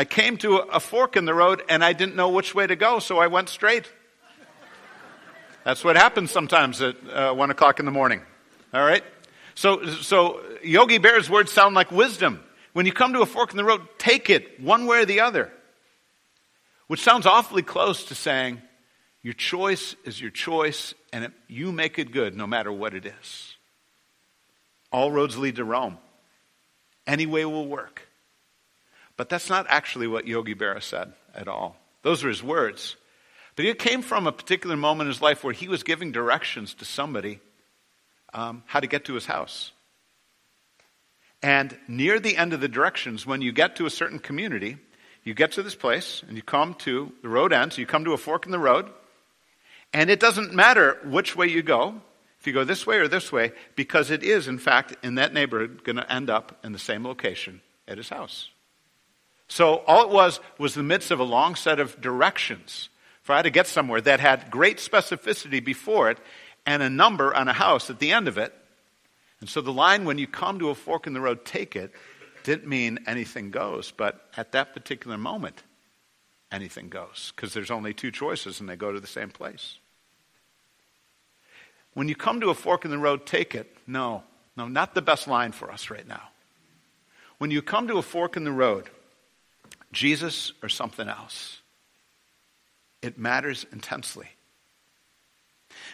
I 0.00 0.06
came 0.06 0.38
to 0.38 0.56
a 0.56 0.80
fork 0.80 1.18
in 1.18 1.26
the 1.26 1.34
road, 1.34 1.62
and 1.68 1.84
I 1.84 1.92
didn't 1.92 2.16
know 2.16 2.30
which 2.30 2.54
way 2.54 2.66
to 2.66 2.74
go, 2.74 3.00
so 3.00 3.18
I 3.18 3.26
went 3.26 3.50
straight. 3.50 3.84
That's 5.62 5.84
what 5.84 5.96
happens 5.96 6.30
sometimes 6.30 6.80
at 6.80 6.96
uh, 7.12 7.34
1 7.34 7.50
o'clock 7.50 7.80
in 7.80 7.84
the 7.84 7.90
morning. 7.92 8.22
All 8.72 8.82
right? 8.82 9.04
So, 9.54 9.84
so 9.96 10.40
Yogi 10.64 10.96
Berra's 10.96 11.28
words 11.28 11.52
sound 11.52 11.74
like 11.74 11.92
wisdom. 11.92 12.42
When 12.72 12.86
you 12.86 12.92
come 12.92 13.12
to 13.12 13.20
a 13.20 13.26
fork 13.26 13.50
in 13.50 13.58
the 13.58 13.64
road, 13.64 13.82
take 13.98 14.30
it 14.30 14.58
one 14.58 14.86
way 14.86 15.02
or 15.02 15.04
the 15.04 15.20
other. 15.20 15.52
Which 16.86 17.02
sounds 17.02 17.26
awfully 17.26 17.62
close 17.62 18.04
to 18.04 18.14
saying, 18.14 18.62
your 19.22 19.34
choice 19.34 19.96
is 20.06 20.18
your 20.18 20.30
choice, 20.30 20.94
and 21.12 21.24
it, 21.24 21.32
you 21.46 21.72
make 21.72 21.98
it 21.98 22.10
good 22.10 22.34
no 22.34 22.46
matter 22.46 22.72
what 22.72 22.94
it 22.94 23.04
is. 23.04 23.54
All 24.90 25.12
roads 25.12 25.36
lead 25.36 25.56
to 25.56 25.64
Rome. 25.64 25.98
Any 27.06 27.26
way 27.26 27.44
will 27.44 27.68
work. 27.68 28.06
But 29.20 29.28
that's 29.28 29.50
not 29.50 29.66
actually 29.68 30.06
what 30.06 30.26
Yogi 30.26 30.54
Berra 30.54 30.82
said 30.82 31.12
at 31.34 31.46
all. 31.46 31.76
Those 32.00 32.24
are 32.24 32.30
his 32.30 32.42
words. 32.42 32.96
But 33.54 33.66
it 33.66 33.78
came 33.78 34.00
from 34.00 34.26
a 34.26 34.32
particular 34.32 34.78
moment 34.78 35.08
in 35.08 35.12
his 35.12 35.20
life 35.20 35.44
where 35.44 35.52
he 35.52 35.68
was 35.68 35.82
giving 35.82 36.10
directions 36.10 36.72
to 36.76 36.86
somebody 36.86 37.38
um, 38.32 38.62
how 38.64 38.80
to 38.80 38.86
get 38.86 39.04
to 39.04 39.12
his 39.12 39.26
house. 39.26 39.72
And 41.42 41.76
near 41.86 42.18
the 42.18 42.38
end 42.38 42.54
of 42.54 42.62
the 42.62 42.68
directions, 42.68 43.26
when 43.26 43.42
you 43.42 43.52
get 43.52 43.76
to 43.76 43.84
a 43.84 43.90
certain 43.90 44.20
community, 44.20 44.78
you 45.22 45.34
get 45.34 45.52
to 45.52 45.62
this 45.62 45.74
place 45.74 46.22
and 46.26 46.34
you 46.34 46.42
come 46.42 46.72
to 46.76 47.12
the 47.20 47.28
road 47.28 47.52
end, 47.52 47.74
so 47.74 47.82
you 47.82 47.86
come 47.86 48.06
to 48.06 48.14
a 48.14 48.16
fork 48.16 48.46
in 48.46 48.52
the 48.52 48.58
road, 48.58 48.88
and 49.92 50.08
it 50.08 50.18
doesn't 50.18 50.54
matter 50.54 50.96
which 51.04 51.36
way 51.36 51.46
you 51.46 51.62
go, 51.62 52.00
if 52.38 52.46
you 52.46 52.54
go 52.54 52.64
this 52.64 52.86
way 52.86 52.96
or 52.96 53.06
this 53.06 53.30
way, 53.30 53.52
because 53.76 54.10
it 54.10 54.22
is, 54.22 54.48
in 54.48 54.56
fact, 54.56 54.96
in 55.04 55.16
that 55.16 55.34
neighborhood, 55.34 55.84
going 55.84 55.96
to 55.96 56.10
end 56.10 56.30
up 56.30 56.58
in 56.64 56.72
the 56.72 56.78
same 56.78 57.04
location 57.04 57.60
at 57.86 57.98
his 57.98 58.08
house. 58.08 58.48
So 59.50 59.82
all 59.86 60.04
it 60.04 60.10
was 60.10 60.40
was 60.56 60.72
the 60.72 60.82
midst 60.82 61.10
of 61.10 61.20
a 61.20 61.24
long 61.24 61.54
set 61.54 61.78
of 61.78 62.00
directions 62.00 62.88
for 63.22 63.34
how 63.34 63.42
to 63.42 63.50
get 63.50 63.66
somewhere 63.66 64.00
that 64.00 64.20
had 64.20 64.50
great 64.50 64.78
specificity 64.78 65.62
before 65.62 66.10
it 66.10 66.18
and 66.64 66.82
a 66.82 66.88
number 66.88 67.34
on 67.34 67.48
a 67.48 67.52
house 67.52 67.90
at 67.90 67.98
the 67.98 68.12
end 68.12 68.26
of 68.26 68.38
it 68.38 68.54
and 69.40 69.48
so 69.48 69.60
the 69.60 69.72
line, 69.72 70.04
when 70.04 70.18
you 70.18 70.26
come 70.26 70.58
to 70.58 70.68
a 70.68 70.74
fork 70.74 71.06
in 71.06 71.14
the 71.14 71.20
road, 71.20 71.44
take 71.44 71.74
it, 71.74 71.92
didn't 72.44 72.68
mean 72.68 73.00
anything 73.06 73.50
goes. 73.50 73.90
But 73.90 74.28
at 74.36 74.52
that 74.52 74.74
particular 74.74 75.16
moment, 75.16 75.62
anything 76.52 76.88
goes. 76.88 77.32
Because 77.34 77.54
there's 77.54 77.70
only 77.70 77.94
two 77.94 78.10
choices 78.10 78.60
and 78.60 78.68
they 78.68 78.76
go 78.76 78.92
to 78.92 79.00
the 79.00 79.06
same 79.06 79.30
place. 79.30 79.78
When 81.94 82.08
you 82.08 82.14
come 82.14 82.40
to 82.40 82.50
a 82.50 82.54
fork 82.54 82.84
in 82.84 82.90
the 82.90 82.98
road, 82.98 83.26
take 83.26 83.54
it. 83.54 83.76
No, 83.86 84.22
no, 84.56 84.68
not 84.68 84.94
the 84.94 85.02
best 85.02 85.26
line 85.26 85.52
for 85.52 85.72
us 85.72 85.90
right 85.90 86.06
now. 86.06 86.28
When 87.38 87.50
you 87.50 87.62
come 87.62 87.88
to 87.88 87.96
a 87.96 88.02
fork 88.02 88.36
in 88.36 88.44
the 88.44 88.52
road, 88.52 88.90
Jesus 89.92 90.52
or 90.62 90.68
something 90.68 91.08
else, 91.08 91.60
it 93.02 93.18
matters 93.18 93.66
intensely. 93.72 94.28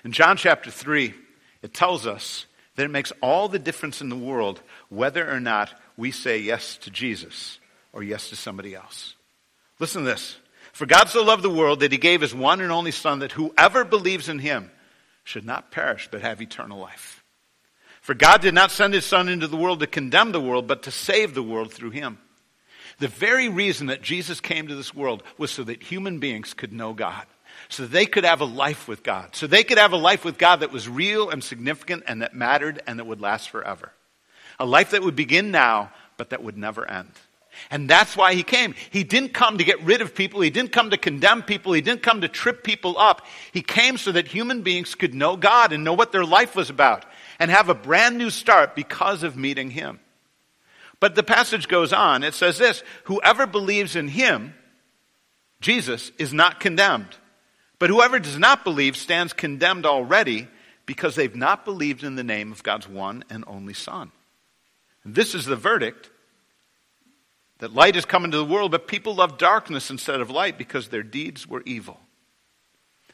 In 0.05 0.13
John 0.13 0.37
chapter 0.37 0.71
3, 0.71 1.15
it 1.63 1.75
tells 1.75 2.07
us 2.07 2.47
that 2.77 2.85
it 2.85 2.91
makes 2.91 3.13
all 3.23 3.49
the 3.49 3.59
difference 3.59 4.01
in 4.01 4.09
the 4.09 4.17
world 4.17 4.61
whether 4.89 5.31
or 5.31 5.41
not 5.41 5.73
we 5.97 6.11
say 6.11 6.39
yes 6.39 6.77
to 6.79 6.91
Jesus 6.91 7.59
or 7.93 8.03
yes 8.03 8.29
to 8.29 8.37
somebody 8.37 8.75
else. 8.75 9.15
Listen 9.79 10.03
to 10.05 10.11
this. 10.11 10.37
For 10.73 10.87
God 10.87 11.09
so 11.09 11.25
loved 11.25 11.43
the 11.43 11.51
world 11.51 11.81
that 11.81 11.93
he 11.93 11.99
gave 11.99 12.21
his 12.21 12.35
one 12.35 12.61
and 12.61 12.71
only 12.71 12.91
Son 12.91 13.21
that 13.21 13.33
whoever 13.33 13.85
believes 13.85 14.29
in 14.29 14.39
him 14.39 14.71
should 15.25 15.45
not 15.45 15.71
perish 15.71 16.09
but 16.11 16.21
have 16.21 16.43
eternal 16.43 16.79
life. 16.79 17.25
For 18.03 18.15
God 18.15 18.43
did 18.43 18.55
not 18.55 18.71
send 18.71 18.95
his 18.95 19.07
Son 19.07 19.29
into 19.29 19.49
the 19.49 19.57
world 19.57 19.81
to 19.81 19.87
condemn 19.87 20.33
the 20.33 20.41
world, 20.41 20.67
but 20.67 20.85
to 20.85 20.91
save 20.91 21.35
the 21.35 21.43
world 21.43 21.73
through 21.73 21.91
him. 21.91 22.19
The 22.99 23.09
very 23.09 23.49
reason 23.49 23.89
that 23.89 24.03
Jesus 24.03 24.41
came 24.41 24.69
to 24.69 24.75
this 24.75 24.95
world 24.95 25.23
was 25.37 25.51
so 25.51 25.65
that 25.65 25.83
human 25.83 26.19
beings 26.19 26.55
could 26.55 26.73
know 26.73 26.95
God 26.95 27.27
so 27.69 27.87
they 27.87 28.07
could 28.07 28.25
have 28.25 28.41
a 28.41 28.47
life 28.47 28.89
with 28.89 29.03
God. 29.03 29.35
So 29.35 29.47
they 29.47 29.65
could 29.65 29.79
have 29.79 29.93
a 29.93 29.97
life 29.97 30.25
with 30.25 30.39
God 30.39 30.61
that 30.61 30.73
was 30.73 30.89
real 30.89 31.31
and 31.31 31.43
significant 31.43 32.05
and 32.07 32.23
that 32.23 32.35
mattered 32.35 32.83
and 32.87 32.99
that 32.99 33.07
would 33.07 33.21
last 33.21 33.51
forever. 33.51 33.93
A 34.59 34.67
life 34.67 34.91
that 34.91 35.03
would 35.03 35.17
begin 35.17 35.51
now, 35.51 35.93
but 36.17 36.31
that 36.31 36.43
would 36.43 36.57
never 36.57 36.89
end. 36.89 37.11
And 37.71 37.89
that's 37.89 38.17
why 38.17 38.35
he 38.35 38.43
came. 38.43 38.75
He 38.91 39.03
didn't 39.03 39.33
come 39.33 39.59
to 39.59 39.65
get 39.65 39.83
rid 39.83 40.03
of 40.03 40.15
people. 40.15 40.43
He 40.43 40.51
didn't 40.51 40.73
come 40.73 40.91
to 40.91 40.99
condemn 40.99 41.43
people. 41.43 41.73
He 41.73 41.81
didn't 41.81 42.03
come 42.03 42.21
to 42.21 42.29
trip 42.29 42.63
people 42.63 42.99
up. 42.99 43.25
He 43.53 43.63
came 43.63 43.97
so 43.97 44.13
that 44.13 44.29
human 44.29 44.61
beings 44.61 44.95
could 44.95 45.15
know 45.15 45.37
God 45.37 45.73
and 45.73 45.83
know 45.83 45.95
what 45.95 46.13
their 46.13 46.25
life 46.25 46.55
was 46.55 46.69
about 46.69 47.07
and 47.39 47.51
have 47.51 47.71
a 47.71 47.75
brand 47.75 48.19
new 48.19 48.29
start 48.29 48.75
because 48.75 49.23
of 49.23 49.37
meeting 49.37 49.71
him. 49.71 50.01
But 51.01 51.15
the 51.15 51.23
passage 51.23 51.69
goes 51.69 51.93
on. 51.93 52.23
It 52.23 52.35
says 52.35 52.59
this 52.59 52.83
Whoever 53.05 53.47
believes 53.47 53.97
in 53.97 54.09
him, 54.09 54.55
Jesus, 55.61 56.11
is 56.19 56.33
not 56.33 56.61
condemned. 56.61 57.17
But 57.79 57.91
whoever 57.91 58.19
does 58.19 58.39
not 58.39 58.65
believe 58.65 58.97
stands 58.97 59.33
condemned 59.33 59.85
already 59.85 60.49
because 60.87 61.15
they've 61.15 61.37
not 61.37 61.65
believed 61.65 62.05
in 62.05 62.15
the 62.15 62.25
name 62.25 62.53
of 62.53 62.63
God's 62.63 62.89
one 62.89 63.25
and 63.29 63.45
only 63.47 63.75
Son. 63.75 64.13
This 65.05 65.35
is 65.35 65.45
the 65.45 65.57
verdict 65.57 66.11
that 67.59 67.75
light 67.75 67.95
has 67.95 68.05
come 68.05 68.25
into 68.25 68.37
the 68.37 68.45
world, 68.45 68.71
but 68.71 68.89
people 68.89 69.15
love 69.15 69.39
darkness 69.39 69.91
instead 69.91 70.21
of 70.21 70.31
light 70.31 70.59
because 70.59 70.89
their 70.89 71.03
deeds 71.03 71.47
were 71.47 71.63
evil. 71.65 72.01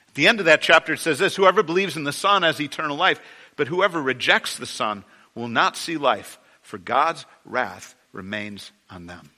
At 0.09 0.15
the 0.15 0.29
end 0.29 0.41
of 0.41 0.47
that 0.47 0.63
chapter, 0.63 0.95
it 0.95 0.99
says 0.99 1.19
this 1.19 1.37
Whoever 1.37 1.63
believes 1.63 1.97
in 1.97 2.05
the 2.05 2.13
Son 2.13 2.43
has 2.43 2.61
eternal 2.61 2.97
life, 2.97 3.21
but 3.57 3.69
whoever 3.69 4.01
rejects 4.01 4.57
the 4.57 4.67
Son 4.67 5.05
will 5.35 5.49
not 5.49 5.77
see 5.77 5.97
life, 5.97 6.39
for 6.73 6.79
God's 6.79 7.27
wrath 7.45 7.95
remains 8.15 8.73
on 8.89 9.05
them. 9.05 9.29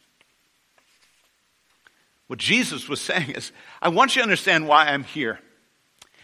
What 2.28 2.38
Jesus 2.38 2.88
was 2.88 3.00
saying 3.00 3.30
is, 3.30 3.50
I 3.82 3.88
want 3.88 4.14
you 4.14 4.20
to 4.20 4.22
understand 4.22 4.68
why 4.68 4.86
I'm 4.86 5.02
here. 5.02 5.40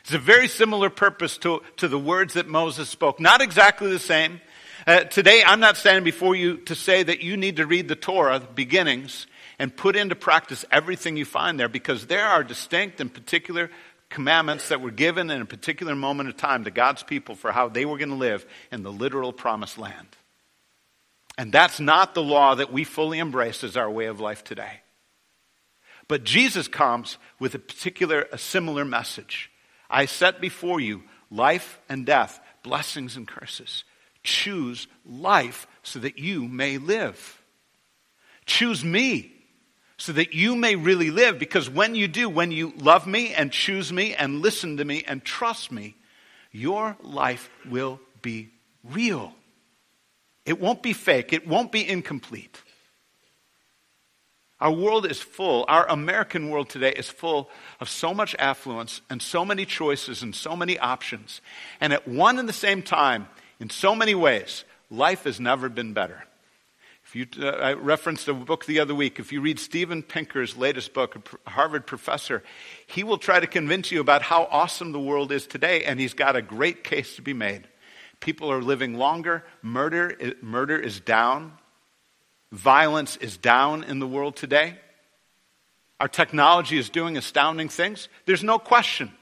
It's 0.02 0.14
a 0.14 0.18
very 0.18 0.46
similar 0.46 0.88
purpose 0.88 1.36
to, 1.38 1.62
to 1.78 1.88
the 1.88 1.98
words 1.98 2.34
that 2.34 2.46
Moses 2.46 2.88
spoke. 2.88 3.18
Not 3.18 3.40
exactly 3.40 3.90
the 3.90 3.98
same. 3.98 4.40
Uh, 4.86 5.00
today, 5.00 5.42
I'm 5.44 5.58
not 5.58 5.76
standing 5.76 6.04
before 6.04 6.36
you 6.36 6.58
to 6.58 6.76
say 6.76 7.02
that 7.02 7.22
you 7.22 7.36
need 7.36 7.56
to 7.56 7.66
read 7.66 7.88
the 7.88 7.96
Torah, 7.96 8.38
the 8.38 8.46
beginnings, 8.46 9.26
and 9.58 9.76
put 9.76 9.96
into 9.96 10.14
practice 10.14 10.64
everything 10.70 11.16
you 11.16 11.24
find 11.24 11.58
there 11.58 11.68
because 11.68 12.06
there 12.06 12.26
are 12.28 12.44
distinct 12.44 13.00
and 13.00 13.12
particular 13.12 13.68
commandments 14.10 14.68
that 14.68 14.80
were 14.80 14.92
given 14.92 15.28
in 15.28 15.42
a 15.42 15.46
particular 15.46 15.96
moment 15.96 16.28
of 16.28 16.36
time 16.36 16.62
to 16.62 16.70
God's 16.70 17.02
people 17.02 17.34
for 17.34 17.50
how 17.50 17.68
they 17.68 17.84
were 17.84 17.98
going 17.98 18.10
to 18.10 18.14
live 18.14 18.46
in 18.70 18.84
the 18.84 18.92
literal 18.92 19.32
promised 19.32 19.76
land. 19.76 20.06
And 21.40 21.50
that's 21.50 21.80
not 21.80 22.12
the 22.12 22.22
law 22.22 22.56
that 22.56 22.70
we 22.70 22.84
fully 22.84 23.18
embrace 23.18 23.64
as 23.64 23.74
our 23.74 23.90
way 23.90 24.04
of 24.04 24.20
life 24.20 24.44
today. 24.44 24.82
But 26.06 26.22
Jesus 26.22 26.68
comes 26.68 27.16
with 27.38 27.54
a 27.54 27.58
particular, 27.58 28.28
a 28.30 28.36
similar 28.36 28.84
message. 28.84 29.50
I 29.88 30.04
set 30.04 30.42
before 30.42 30.80
you 30.80 31.02
life 31.30 31.80
and 31.88 32.04
death, 32.04 32.38
blessings 32.62 33.16
and 33.16 33.26
curses. 33.26 33.84
Choose 34.22 34.86
life 35.06 35.66
so 35.82 35.98
that 36.00 36.18
you 36.18 36.46
may 36.46 36.76
live. 36.76 37.42
Choose 38.44 38.84
me 38.84 39.32
so 39.96 40.12
that 40.12 40.34
you 40.34 40.54
may 40.54 40.76
really 40.76 41.10
live. 41.10 41.38
Because 41.38 41.70
when 41.70 41.94
you 41.94 42.06
do, 42.06 42.28
when 42.28 42.52
you 42.52 42.74
love 42.76 43.06
me 43.06 43.32
and 43.32 43.50
choose 43.50 43.90
me 43.90 44.14
and 44.14 44.42
listen 44.42 44.76
to 44.76 44.84
me 44.84 45.04
and 45.06 45.24
trust 45.24 45.72
me, 45.72 45.96
your 46.52 46.98
life 47.00 47.48
will 47.64 47.98
be 48.20 48.50
real. 48.84 49.32
It 50.50 50.60
won't 50.60 50.82
be 50.82 50.92
fake, 50.92 51.32
it 51.32 51.46
won't 51.46 51.70
be 51.70 51.88
incomplete. 51.88 52.60
Our 54.58 54.72
world 54.72 55.06
is 55.06 55.20
full, 55.20 55.64
our 55.68 55.88
American 55.88 56.50
world 56.50 56.68
today 56.68 56.90
is 56.90 57.08
full 57.08 57.48
of 57.78 57.88
so 57.88 58.12
much 58.12 58.34
affluence 58.36 59.00
and 59.08 59.22
so 59.22 59.44
many 59.44 59.64
choices 59.64 60.24
and 60.24 60.34
so 60.34 60.56
many 60.56 60.76
options. 60.76 61.40
And 61.80 61.92
at 61.92 62.08
one 62.08 62.40
and 62.40 62.48
the 62.48 62.52
same 62.52 62.82
time, 62.82 63.28
in 63.60 63.70
so 63.70 63.94
many 63.94 64.16
ways, 64.16 64.64
life 64.90 65.22
has 65.22 65.38
never 65.38 65.68
been 65.68 65.92
better. 65.92 66.24
If 67.04 67.14
you, 67.14 67.28
uh, 67.40 67.50
I 67.50 67.74
referenced 67.74 68.26
a 68.26 68.34
book 68.34 68.66
the 68.66 68.80
other 68.80 68.94
week. 68.94 69.20
If 69.20 69.30
you 69.30 69.40
read 69.40 69.60
Steven 69.60 70.02
Pinker's 70.02 70.56
latest 70.56 70.92
book, 70.94 71.38
a 71.46 71.50
Harvard 71.50 71.86
professor, 71.86 72.42
he 72.88 73.04
will 73.04 73.18
try 73.18 73.38
to 73.38 73.46
convince 73.46 73.92
you 73.92 74.00
about 74.00 74.22
how 74.22 74.48
awesome 74.50 74.90
the 74.90 74.98
world 74.98 75.30
is 75.30 75.46
today, 75.46 75.84
and 75.84 76.00
he's 76.00 76.14
got 76.14 76.34
a 76.34 76.42
great 76.42 76.82
case 76.82 77.14
to 77.14 77.22
be 77.22 77.34
made. 77.34 77.68
People 78.20 78.52
are 78.52 78.62
living 78.62 78.94
longer. 78.94 79.44
Murder, 79.62 80.34
murder 80.42 80.78
is 80.78 81.00
down. 81.00 81.52
Violence 82.52 83.16
is 83.16 83.36
down 83.36 83.84
in 83.84 83.98
the 83.98 84.06
world 84.06 84.36
today. 84.36 84.76
Our 85.98 86.08
technology 86.08 86.78
is 86.78 86.90
doing 86.90 87.16
astounding 87.16 87.68
things. 87.68 88.08
There's 88.26 88.42
no 88.42 88.58
question. 88.58 89.12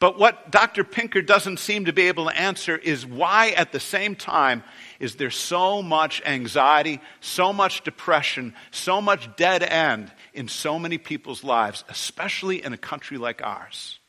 But 0.00 0.18
what 0.18 0.50
Dr. 0.50 0.82
Pinker 0.82 1.22
doesn't 1.22 1.58
seem 1.58 1.84
to 1.84 1.92
be 1.92 2.08
able 2.08 2.24
to 2.28 2.36
answer 2.36 2.76
is 2.76 3.06
why, 3.06 3.50
at 3.50 3.72
the 3.72 3.80
same 3.80 4.16
time, 4.16 4.64
is 4.98 5.16
there 5.16 5.30
so 5.30 5.82
much 5.82 6.20
anxiety, 6.26 7.00
so 7.20 7.52
much 7.52 7.84
depression, 7.84 8.54
so 8.70 9.00
much 9.00 9.34
dead 9.36 9.62
end 9.62 10.12
in 10.32 10.48
so 10.48 10.78
many 10.78 10.98
people's 10.98 11.44
lives, 11.44 11.84
especially 11.88 12.64
in 12.64 12.72
a 12.72 12.78
country 12.78 13.18
like 13.18 13.40
ours? 13.42 14.00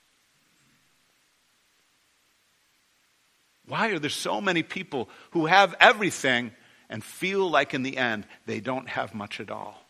Why 3.67 3.89
are 3.89 3.99
there 3.99 4.10
so 4.10 4.39
many 4.41 4.63
people 4.63 5.10
who 5.32 5.47
have 5.47 5.75
everything 5.80 6.51
and 6.89 7.04
feel 7.04 7.49
like 7.49 7.73
in 7.73 7.84
the 7.84 7.97
end 7.97 8.25
they 8.45 8.60
don't 8.60 8.88
have 8.89 9.13
much 9.13 9.39
at 9.39 9.51
all. 9.51 9.82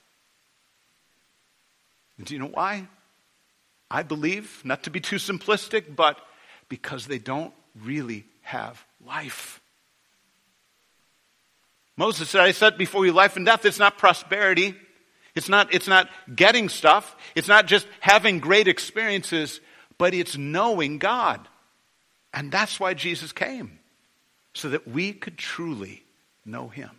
And 2.18 2.26
do 2.26 2.34
you 2.34 2.40
know 2.40 2.48
why? 2.48 2.88
I 3.92 4.04
believe, 4.04 4.62
not 4.64 4.84
to 4.84 4.90
be 4.90 5.00
too 5.00 5.18
simplistic, 5.18 5.96
but 5.96 6.18
because 6.70 7.08
they 7.08 7.20
don't 7.20 7.54
really 7.84 8.26
have 8.42 8.84
life. 9.06 9.62
Moses 11.98 12.30
said, 12.30 12.42
I 12.42 12.52
said 12.52 12.78
before 12.78 13.06
you 13.06 13.12
life 13.12 13.36
and 13.36 13.46
death, 13.46 13.66
it's 13.66 13.80
not 13.80 13.98
prosperity. 13.98 14.76
It's 15.36 15.50
not, 15.50 15.74
it's 15.74 15.88
not 15.88 16.10
getting 16.34 16.70
stuff. 16.70 17.16
It's 17.36 17.48
not 17.48 17.68
just 17.68 17.88
having 18.00 18.40
great 18.40 18.68
experiences, 18.68 19.60
but 19.98 20.14
it's 20.14 20.38
knowing 20.38 20.98
God. 20.98 21.48
And 22.36 22.52
that's 22.52 22.82
why 22.82 22.94
Jesus 22.94 23.32
came, 23.32 23.80
so 24.54 24.70
that 24.70 24.86
we 24.86 25.14
could 25.14 25.38
truly 25.38 26.04
know 26.46 26.68
Him. 26.68 26.92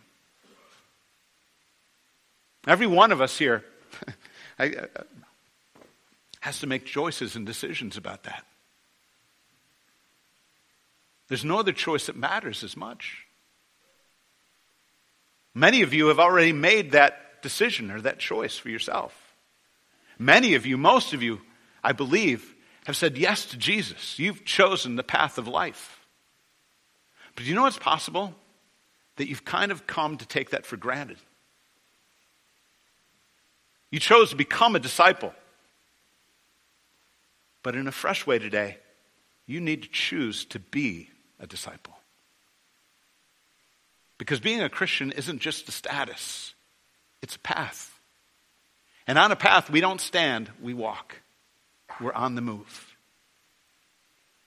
Every 2.65 2.87
one 2.87 3.11
of 3.11 3.21
us 3.21 3.37
here 3.37 3.63
uh, 4.59 4.67
has 6.39 6.59
to 6.59 6.67
make 6.67 6.85
choices 6.85 7.35
and 7.35 7.45
decisions 7.45 7.97
about 7.97 8.23
that. 8.23 8.43
There's 11.27 11.45
no 11.45 11.59
other 11.59 11.71
choice 11.71 12.07
that 12.07 12.15
matters 12.15 12.63
as 12.63 12.75
much. 12.75 13.25
Many 15.53 15.83
of 15.83 15.93
you 15.93 16.07
have 16.07 16.19
already 16.19 16.51
made 16.51 16.91
that 16.91 17.43
decision 17.43 17.91
or 17.91 18.01
that 18.01 18.17
choice 18.17 18.57
for 18.57 18.69
yourself. 18.69 19.13
Many 20.17 20.55
of 20.55 20.65
you, 20.65 20.77
most 20.77 21.13
of 21.13 21.21
you, 21.21 21.41
I 21.83 21.91
believe, 21.91 22.55
have 22.87 22.97
said 22.97 23.17
yes 23.17 23.45
to 23.45 23.57
Jesus. 23.57 24.17
You've 24.17 24.43
chosen 24.43 24.95
the 24.95 25.03
path 25.03 25.37
of 25.37 25.47
life. 25.47 25.99
But 27.35 27.43
do 27.43 27.49
you 27.49 27.55
know 27.55 27.63
what's 27.63 27.77
possible? 27.77 28.33
that 29.17 29.27
you've 29.27 29.45
kind 29.45 29.71
of 29.71 29.85
come 29.85 30.17
to 30.17 30.25
take 30.25 30.51
that 30.51 30.65
for 30.65 30.77
granted. 30.77 31.17
You 33.91 33.99
chose 33.99 34.29
to 34.29 34.35
become 34.35 34.75
a 34.75 34.79
disciple. 34.79 35.33
But 37.63 37.75
in 37.75 37.87
a 37.87 37.91
fresh 37.91 38.25
way 38.25 38.39
today, 38.39 38.77
you 39.45 39.59
need 39.59 39.83
to 39.83 39.89
choose 39.89 40.45
to 40.45 40.59
be 40.59 41.09
a 41.39 41.47
disciple. 41.47 41.93
Because 44.17 44.39
being 44.39 44.61
a 44.61 44.69
Christian 44.69 45.11
isn't 45.11 45.39
just 45.39 45.67
a 45.67 45.71
status, 45.71 46.53
it's 47.21 47.35
a 47.35 47.39
path. 47.39 47.99
And 49.05 49.17
on 49.17 49.31
a 49.31 49.35
path, 49.35 49.69
we 49.69 49.79
don't 49.79 50.01
stand, 50.01 50.49
we 50.61 50.73
walk. 50.73 51.21
We're 51.99 52.13
on 52.13 52.35
the 52.35 52.41
move. 52.41 52.95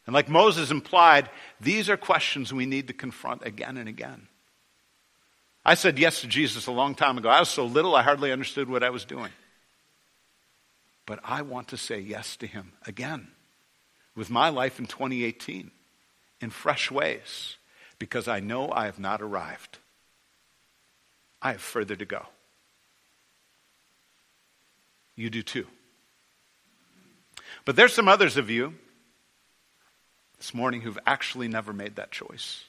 And 0.06 0.14
like 0.14 0.28
Moses 0.28 0.70
implied, 0.70 1.28
these 1.60 1.88
are 1.88 1.96
questions 1.96 2.52
we 2.52 2.66
need 2.66 2.88
to 2.88 2.92
confront 2.92 3.46
again 3.46 3.76
and 3.76 3.88
again. 3.88 4.28
I 5.64 5.74
said 5.74 5.98
yes 5.98 6.22
to 6.22 6.26
Jesus 6.26 6.66
a 6.66 6.72
long 6.72 6.94
time 6.94 7.18
ago. 7.18 7.28
I 7.28 7.40
was 7.40 7.48
so 7.48 7.66
little, 7.66 7.94
I 7.94 8.02
hardly 8.02 8.32
understood 8.32 8.68
what 8.68 8.82
I 8.82 8.90
was 8.90 9.04
doing. 9.04 9.30
But 11.06 11.20
I 11.24 11.42
want 11.42 11.68
to 11.68 11.76
say 11.76 12.00
yes 12.00 12.36
to 12.36 12.46
him 12.46 12.72
again 12.86 13.28
with 14.16 14.30
my 14.30 14.48
life 14.48 14.78
in 14.78 14.86
2018 14.86 15.70
in 16.40 16.50
fresh 16.50 16.90
ways 16.90 17.56
because 17.98 18.26
I 18.26 18.40
know 18.40 18.70
I 18.72 18.86
have 18.86 18.98
not 18.98 19.20
arrived. 19.20 19.78
I 21.42 21.52
have 21.52 21.60
further 21.60 21.96
to 21.96 22.04
go. 22.04 22.26
You 25.16 25.30
do 25.30 25.42
too. 25.42 25.66
But 27.64 27.76
there's 27.76 27.94
some 27.94 28.08
others 28.08 28.36
of 28.36 28.50
you 28.50 28.74
this 30.38 30.54
morning 30.54 30.80
who've 30.80 30.98
actually 31.06 31.48
never 31.48 31.72
made 31.72 31.96
that 31.96 32.10
choice. 32.10 32.64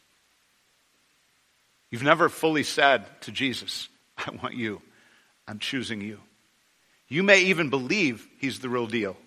You've 1.89 2.03
never 2.03 2.29
fully 2.29 2.63
said 2.63 3.05
to 3.21 3.31
Jesus, 3.31 3.89
I 4.17 4.31
want 4.31 4.55
you. 4.55 4.81
I'm 5.47 5.59
choosing 5.59 6.01
you. 6.01 6.19
You 7.07 7.23
may 7.23 7.41
even 7.41 7.69
believe 7.69 8.27
he's 8.39 8.59
the 8.59 8.69
real 8.69 8.87
deal. 8.87 9.17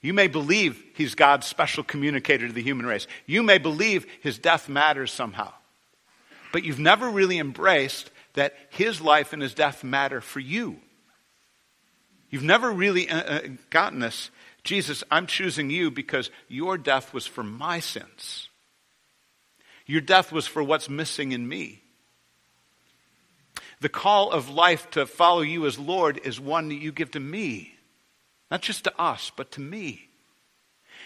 You 0.00 0.14
may 0.14 0.28
believe 0.28 0.82
he's 0.94 1.14
God's 1.14 1.46
special 1.46 1.82
communicator 1.82 2.46
to 2.46 2.52
the 2.52 2.62
human 2.62 2.86
race. 2.86 3.06
You 3.26 3.42
may 3.42 3.58
believe 3.58 4.06
his 4.22 4.38
death 4.38 4.68
matters 4.68 5.12
somehow. 5.12 5.52
But 6.52 6.64
you've 6.64 6.78
never 6.78 7.10
really 7.10 7.38
embraced 7.38 8.10
that 8.34 8.54
his 8.70 9.00
life 9.00 9.32
and 9.32 9.42
his 9.42 9.54
death 9.54 9.82
matter 9.82 10.20
for 10.20 10.40
you. 10.40 10.78
You've 12.30 12.44
never 12.44 12.70
really 12.70 13.10
uh, 13.10 13.20
uh, 13.20 13.40
gotten 13.70 13.98
this. 13.98 14.30
Jesus, 14.64 15.04
I'm 15.10 15.26
choosing 15.26 15.70
you 15.70 15.90
because 15.90 16.30
your 16.48 16.76
death 16.76 17.14
was 17.14 17.26
for 17.26 17.42
my 17.42 17.80
sins. 17.80 18.48
Your 19.86 20.00
death 20.00 20.32
was 20.32 20.46
for 20.46 20.62
what's 20.62 20.90
missing 20.90 21.32
in 21.32 21.48
me. 21.48 21.82
The 23.80 23.88
call 23.88 24.30
of 24.30 24.50
life 24.50 24.90
to 24.90 25.06
follow 25.06 25.40
you 25.40 25.66
as 25.66 25.78
Lord 25.78 26.20
is 26.24 26.40
one 26.40 26.68
that 26.68 26.74
you 26.74 26.92
give 26.92 27.12
to 27.12 27.20
me. 27.20 27.74
Not 28.50 28.62
just 28.62 28.84
to 28.84 29.00
us, 29.00 29.30
but 29.34 29.52
to 29.52 29.60
me. 29.60 30.08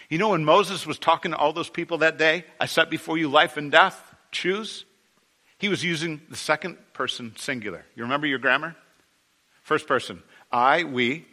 You 0.09 0.17
know, 0.17 0.29
when 0.29 0.43
Moses 0.43 0.85
was 0.85 0.99
talking 0.99 1.31
to 1.31 1.37
all 1.37 1.53
those 1.53 1.69
people 1.69 1.99
that 1.99 2.17
day, 2.17 2.45
I 2.59 2.65
set 2.65 2.89
before 2.89 3.17
you 3.17 3.29
life 3.29 3.57
and 3.57 3.71
death, 3.71 3.99
choose. 4.31 4.85
He 5.57 5.69
was 5.69 5.83
using 5.83 6.21
the 6.29 6.35
second 6.35 6.77
person 6.93 7.33
singular. 7.37 7.85
You 7.95 8.03
remember 8.03 8.27
your 8.27 8.39
grammar? 8.39 8.75
First 9.61 9.87
person, 9.87 10.21
I, 10.51 10.83
we. 10.83 11.25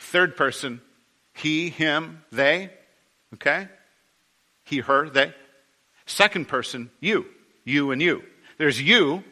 Third 0.00 0.36
person, 0.36 0.80
he, 1.34 1.70
him, 1.70 2.22
they. 2.32 2.70
Okay? 3.34 3.68
He, 4.64 4.78
her, 4.78 5.08
they. 5.08 5.34
Second 6.06 6.48
person, 6.48 6.90
you. 7.00 7.26
You 7.64 7.90
and 7.92 8.02
you. 8.02 8.22
There's 8.58 8.80
you, 8.80 9.24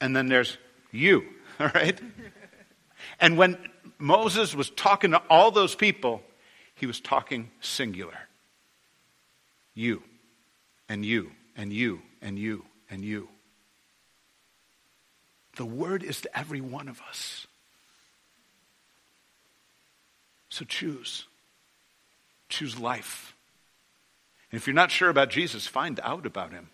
and 0.00 0.14
then 0.16 0.28
there's 0.28 0.56
you, 0.90 1.24
all 1.60 1.70
right? 1.74 2.00
and 3.20 3.36
when 3.36 3.56
Moses 3.98 4.54
was 4.54 4.70
talking 4.70 5.12
to 5.12 5.22
all 5.30 5.50
those 5.50 5.74
people, 5.74 6.22
he 6.74 6.86
was 6.86 7.00
talking 7.00 7.50
singular. 7.60 8.18
You, 9.74 10.02
and 10.88 11.04
you, 11.04 11.30
and 11.56 11.72
you, 11.72 12.00
and 12.22 12.38
you, 12.38 12.64
and 12.90 13.04
you. 13.04 13.28
The 15.56 15.64
word 15.64 16.02
is 16.02 16.20
to 16.22 16.38
every 16.38 16.60
one 16.60 16.88
of 16.88 17.00
us. 17.08 17.46
So 20.56 20.64
choose. 20.64 21.26
Choose 22.48 22.78
life. 22.78 23.34
And 24.50 24.58
if 24.58 24.66
you're 24.66 24.72
not 24.72 24.90
sure 24.90 25.10
about 25.10 25.28
Jesus, 25.28 25.66
find 25.66 26.00
out 26.02 26.24
about 26.24 26.52
him. 26.52 26.70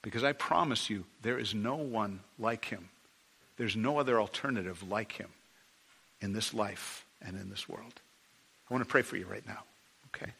Because 0.00 0.24
I 0.24 0.32
promise 0.32 0.88
you, 0.88 1.04
there 1.20 1.38
is 1.38 1.54
no 1.54 1.74
one 1.74 2.20
like 2.38 2.64
him. 2.64 2.88
There's 3.58 3.76
no 3.76 3.98
other 3.98 4.18
alternative 4.18 4.82
like 4.88 5.12
him 5.12 5.28
in 6.22 6.32
this 6.32 6.54
life 6.54 7.04
and 7.20 7.38
in 7.38 7.50
this 7.50 7.68
world. 7.68 8.00
I 8.70 8.72
want 8.72 8.82
to 8.82 8.90
pray 8.90 9.02
for 9.02 9.18
you 9.18 9.26
right 9.26 9.46
now, 9.46 9.64
okay? 10.06 10.32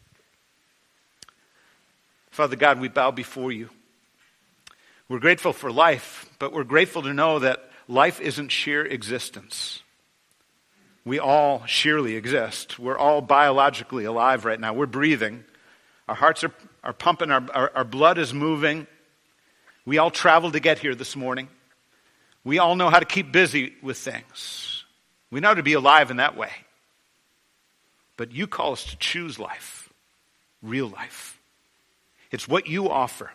Father 2.30 2.56
God, 2.56 2.80
we 2.80 2.88
bow 2.88 3.10
before 3.10 3.52
you. 3.52 3.68
We're 5.10 5.18
grateful 5.18 5.52
for 5.52 5.70
life, 5.70 6.26
but 6.38 6.54
we're 6.54 6.64
grateful 6.64 7.02
to 7.02 7.12
know 7.12 7.40
that 7.40 7.68
life 7.86 8.18
isn't 8.18 8.48
sheer 8.48 8.82
existence. 8.82 9.82
We 11.08 11.18
all 11.18 11.64
sheerly 11.64 12.16
exist. 12.16 12.78
We're 12.78 12.98
all 12.98 13.22
biologically 13.22 14.04
alive 14.04 14.44
right 14.44 14.60
now. 14.60 14.74
We're 14.74 14.84
breathing. 14.84 15.42
Our 16.06 16.14
hearts 16.14 16.44
are, 16.44 16.52
are 16.84 16.92
pumping, 16.92 17.30
our, 17.30 17.42
our, 17.54 17.72
our 17.76 17.84
blood 17.84 18.18
is 18.18 18.34
moving. 18.34 18.86
We 19.86 19.96
all 19.96 20.10
traveled 20.10 20.52
to 20.52 20.60
get 20.60 20.78
here 20.78 20.94
this 20.94 21.16
morning. 21.16 21.48
We 22.44 22.58
all 22.58 22.76
know 22.76 22.90
how 22.90 22.98
to 22.98 23.06
keep 23.06 23.32
busy 23.32 23.72
with 23.82 23.96
things. 23.96 24.84
We 25.30 25.40
know 25.40 25.54
to 25.54 25.62
be 25.62 25.72
alive 25.72 26.10
in 26.10 26.18
that 26.18 26.36
way. 26.36 26.52
But 28.18 28.32
you 28.32 28.46
call 28.46 28.72
us 28.72 28.84
to 28.84 28.96
choose 28.98 29.38
life, 29.38 29.88
real 30.62 30.88
life. 30.88 31.40
It's 32.30 32.46
what 32.46 32.66
you 32.66 32.90
offer. 32.90 33.32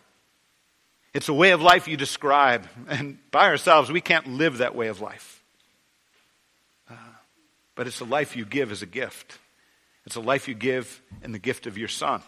It's 1.16 1.28
a 1.28 1.34
way 1.34 1.52
of 1.52 1.62
life 1.64 1.88
you 1.88 1.98
describe. 1.98 2.68
And 2.88 3.18
by 3.32 3.48
ourselves, 3.48 3.92
we 3.92 4.00
can't 4.00 4.28
live 4.28 4.60
that 4.60 4.76
way 4.76 4.90
of 4.90 5.02
life. 5.02 5.33
But 7.76 7.88
it's 7.88 8.02
a 8.02 8.06
life 8.06 8.36
you 8.36 8.46
give 8.46 8.72
as 8.72 8.82
a 8.82 8.88
gift. 8.88 9.38
It's 10.06 10.16
a 10.16 10.22
life 10.22 10.48
you 10.48 10.54
give 10.54 11.02
in 11.24 11.32
the 11.32 11.40
gift 11.40 11.66
of 11.66 11.78
your 11.78 11.88
Son. 11.88 12.22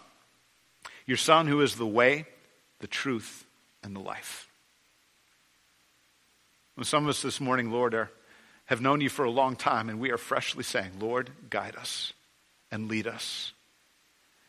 Your 1.05 1.17
Son, 1.17 1.47
who 1.47 1.61
is 1.61 1.75
the 1.75 1.85
way, 1.85 2.25
the 2.79 2.87
truth, 2.87 3.45
and 3.83 3.95
the 3.95 3.99
life. 3.99 4.47
Well, 6.75 6.85
some 6.85 7.03
of 7.03 7.09
us 7.09 7.21
this 7.21 7.39
morning, 7.39 7.71
Lord, 7.71 7.93
are, 7.93 8.09
have 8.65 8.81
known 8.81 9.01
you 9.01 9.09
for 9.09 9.23
a 9.23 9.31
long 9.31 9.55
time, 9.55 9.89
and 9.89 9.99
we 9.99 10.11
are 10.11 10.17
freshly 10.17 10.63
saying, 10.63 10.91
Lord, 10.99 11.29
guide 11.49 11.75
us 11.75 12.13
and 12.71 12.89
lead 12.89 13.07
us. 13.07 13.53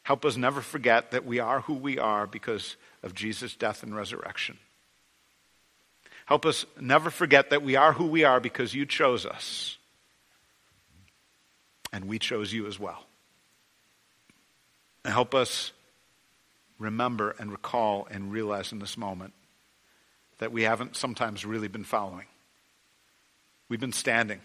Help 0.03 0.25
us 0.25 0.37
never 0.37 0.61
forget 0.61 1.11
that 1.11 1.27
we 1.27 1.41
are 1.41 1.61
who 1.61 1.75
we 1.75 1.99
are 1.99 2.27
because 2.27 2.77
of 3.03 3.15
Jesus' 3.15 3.55
death 3.55 3.83
and 3.83 3.95
resurrection. 3.95 4.57
Help 6.27 6.47
us 6.47 6.65
never 6.81 7.11
forget 7.11 7.51
that 7.51 7.63
we 7.63 7.77
are 7.77 7.93
who 7.93 8.07
we 8.07 8.25
are 8.25 8.41
because 8.41 8.75
you 8.75 8.87
chose 8.87 9.27
us. 9.27 9.77
And 11.97 12.05
we 12.05 12.19
chose 12.19 12.53
you 12.53 12.67
as 12.67 12.79
well. 12.79 13.05
And 15.03 15.15
help 15.15 15.35
us 15.35 15.73
remember 16.79 17.35
and 17.39 17.51
recall 17.51 18.07
and 18.11 18.31
realize 18.31 18.71
in 18.71 18.81
this 18.81 18.99
moment 18.99 19.33
that 20.37 20.53
we 20.53 20.65
haven't 20.65 20.95
sometimes 20.95 21.47
really 21.47 21.69
been 21.69 21.85
following. 21.85 22.27
We've 23.71 23.81
been 23.81 23.95
standing 23.95 24.41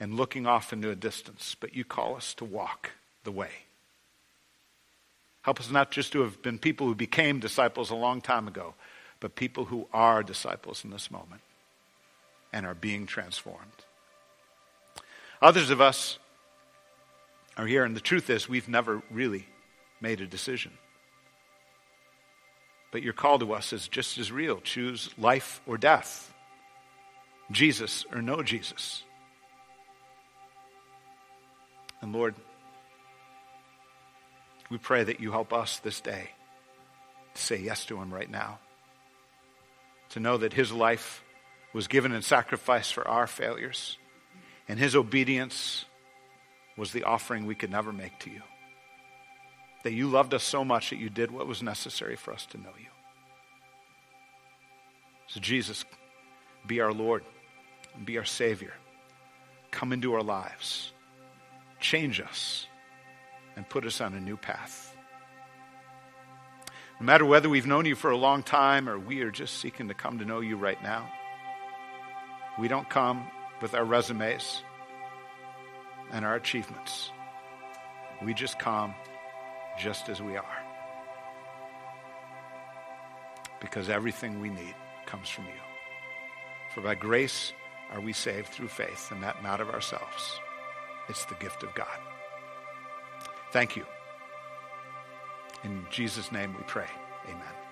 and 0.00 0.14
looking 0.14 0.46
off 0.46 0.72
into 0.72 0.88
a 0.88 0.94
distance, 0.94 1.54
but 1.60 1.76
you 1.76 1.84
call 1.84 2.16
us 2.16 2.32
to 2.36 2.46
walk 2.46 2.92
the 3.24 3.30
way. 3.30 3.50
Help 5.42 5.60
us 5.60 5.70
not 5.70 5.90
just 5.90 6.12
to 6.12 6.22
have 6.22 6.40
been 6.40 6.58
people 6.58 6.86
who 6.86 6.94
became 6.94 7.40
disciples 7.40 7.90
a 7.90 7.94
long 7.94 8.22
time 8.22 8.48
ago, 8.48 8.72
but 9.20 9.34
people 9.34 9.66
who 9.66 9.86
are 9.92 10.22
disciples 10.22 10.82
in 10.82 10.88
this 10.88 11.10
moment 11.10 11.42
and 12.54 12.64
are 12.64 12.74
being 12.74 13.04
transformed. 13.04 13.84
Others 15.42 15.68
of 15.68 15.82
us 15.82 16.18
are 17.56 17.66
here, 17.66 17.84
and 17.84 17.94
the 17.96 18.00
truth 18.00 18.30
is, 18.30 18.48
we've 18.48 18.68
never 18.68 19.02
really 19.10 19.46
made 20.00 20.20
a 20.20 20.26
decision. 20.26 20.72
But 22.90 23.02
your 23.02 23.12
call 23.12 23.38
to 23.40 23.52
us 23.54 23.72
is 23.72 23.88
just 23.88 24.18
as 24.18 24.30
real 24.30 24.60
choose 24.60 25.10
life 25.18 25.60
or 25.66 25.78
death, 25.78 26.32
Jesus 27.50 28.04
or 28.12 28.22
no 28.22 28.42
Jesus. 28.42 29.02
And 32.00 32.12
Lord, 32.12 32.34
we 34.70 34.78
pray 34.78 35.04
that 35.04 35.20
you 35.20 35.32
help 35.32 35.52
us 35.52 35.78
this 35.78 36.00
day 36.00 36.30
to 37.34 37.42
say 37.42 37.56
yes 37.56 37.84
to 37.86 38.00
him 38.00 38.12
right 38.12 38.30
now. 38.30 38.58
To 40.10 40.20
know 40.20 40.36
that 40.36 40.52
his 40.52 40.70
life 40.70 41.24
was 41.72 41.88
given 41.88 42.12
in 42.12 42.22
sacrifice 42.22 42.90
for 42.90 43.06
our 43.08 43.26
failures, 43.26 43.98
and 44.68 44.78
his 44.78 44.94
obedience 44.94 45.84
was 46.76 46.92
the 46.92 47.04
offering 47.04 47.46
we 47.46 47.54
could 47.54 47.70
never 47.70 47.92
make 47.92 48.18
to 48.20 48.30
you 48.30 48.42
that 49.84 49.92
you 49.92 50.08
loved 50.08 50.34
us 50.34 50.42
so 50.42 50.64
much 50.64 50.90
that 50.90 50.98
you 50.98 51.08
did 51.08 51.30
what 51.30 51.46
was 51.46 51.62
necessary 51.62 52.16
for 52.16 52.32
us 52.32 52.46
to 52.46 52.58
know 52.58 52.72
you. 52.78 52.88
So, 55.28 55.40
Jesus, 55.40 55.84
be 56.66 56.80
our 56.80 56.92
Lord, 56.92 57.22
be 58.04 58.18
our 58.18 58.24
Savior. 58.24 58.72
Come 59.70 59.92
into 59.92 60.14
our 60.14 60.22
lives, 60.22 60.92
change 61.80 62.20
us, 62.20 62.66
and 63.56 63.68
put 63.68 63.84
us 63.84 64.00
on 64.00 64.14
a 64.14 64.20
new 64.20 64.36
path. 64.36 64.96
No 66.98 67.06
matter 67.06 67.26
whether 67.26 67.50
we've 67.50 67.66
known 67.66 67.84
you 67.84 67.94
for 67.94 68.10
a 68.10 68.16
long 68.16 68.42
time 68.42 68.88
or 68.88 68.98
we 68.98 69.20
are 69.20 69.30
just 69.30 69.58
seeking 69.58 69.88
to 69.88 69.94
come 69.94 70.18
to 70.18 70.24
know 70.24 70.40
you 70.40 70.56
right 70.56 70.82
now, 70.82 71.10
we 72.58 72.68
don't 72.68 72.88
come 72.88 73.26
with 73.60 73.74
our 73.74 73.84
resumes 73.84 74.62
and 76.14 76.24
our 76.24 76.36
achievements. 76.36 77.10
We 78.22 78.32
just 78.32 78.58
come 78.58 78.94
just 79.78 80.08
as 80.08 80.22
we 80.22 80.36
are. 80.36 80.58
Because 83.60 83.90
everything 83.90 84.40
we 84.40 84.48
need 84.48 84.74
comes 85.06 85.28
from 85.28 85.44
you. 85.44 85.60
For 86.72 86.80
by 86.80 86.94
grace 86.94 87.52
are 87.92 88.00
we 88.00 88.12
saved 88.12 88.48
through 88.48 88.68
faith, 88.68 89.10
and 89.10 89.22
that 89.22 89.42
not 89.42 89.60
of 89.60 89.70
ourselves. 89.70 90.40
It's 91.08 91.24
the 91.26 91.34
gift 91.34 91.62
of 91.62 91.74
God. 91.74 91.98
Thank 93.52 93.76
you. 93.76 93.84
In 95.64 95.84
Jesus' 95.90 96.30
name 96.30 96.54
we 96.56 96.62
pray. 96.66 96.88
Amen. 97.26 97.63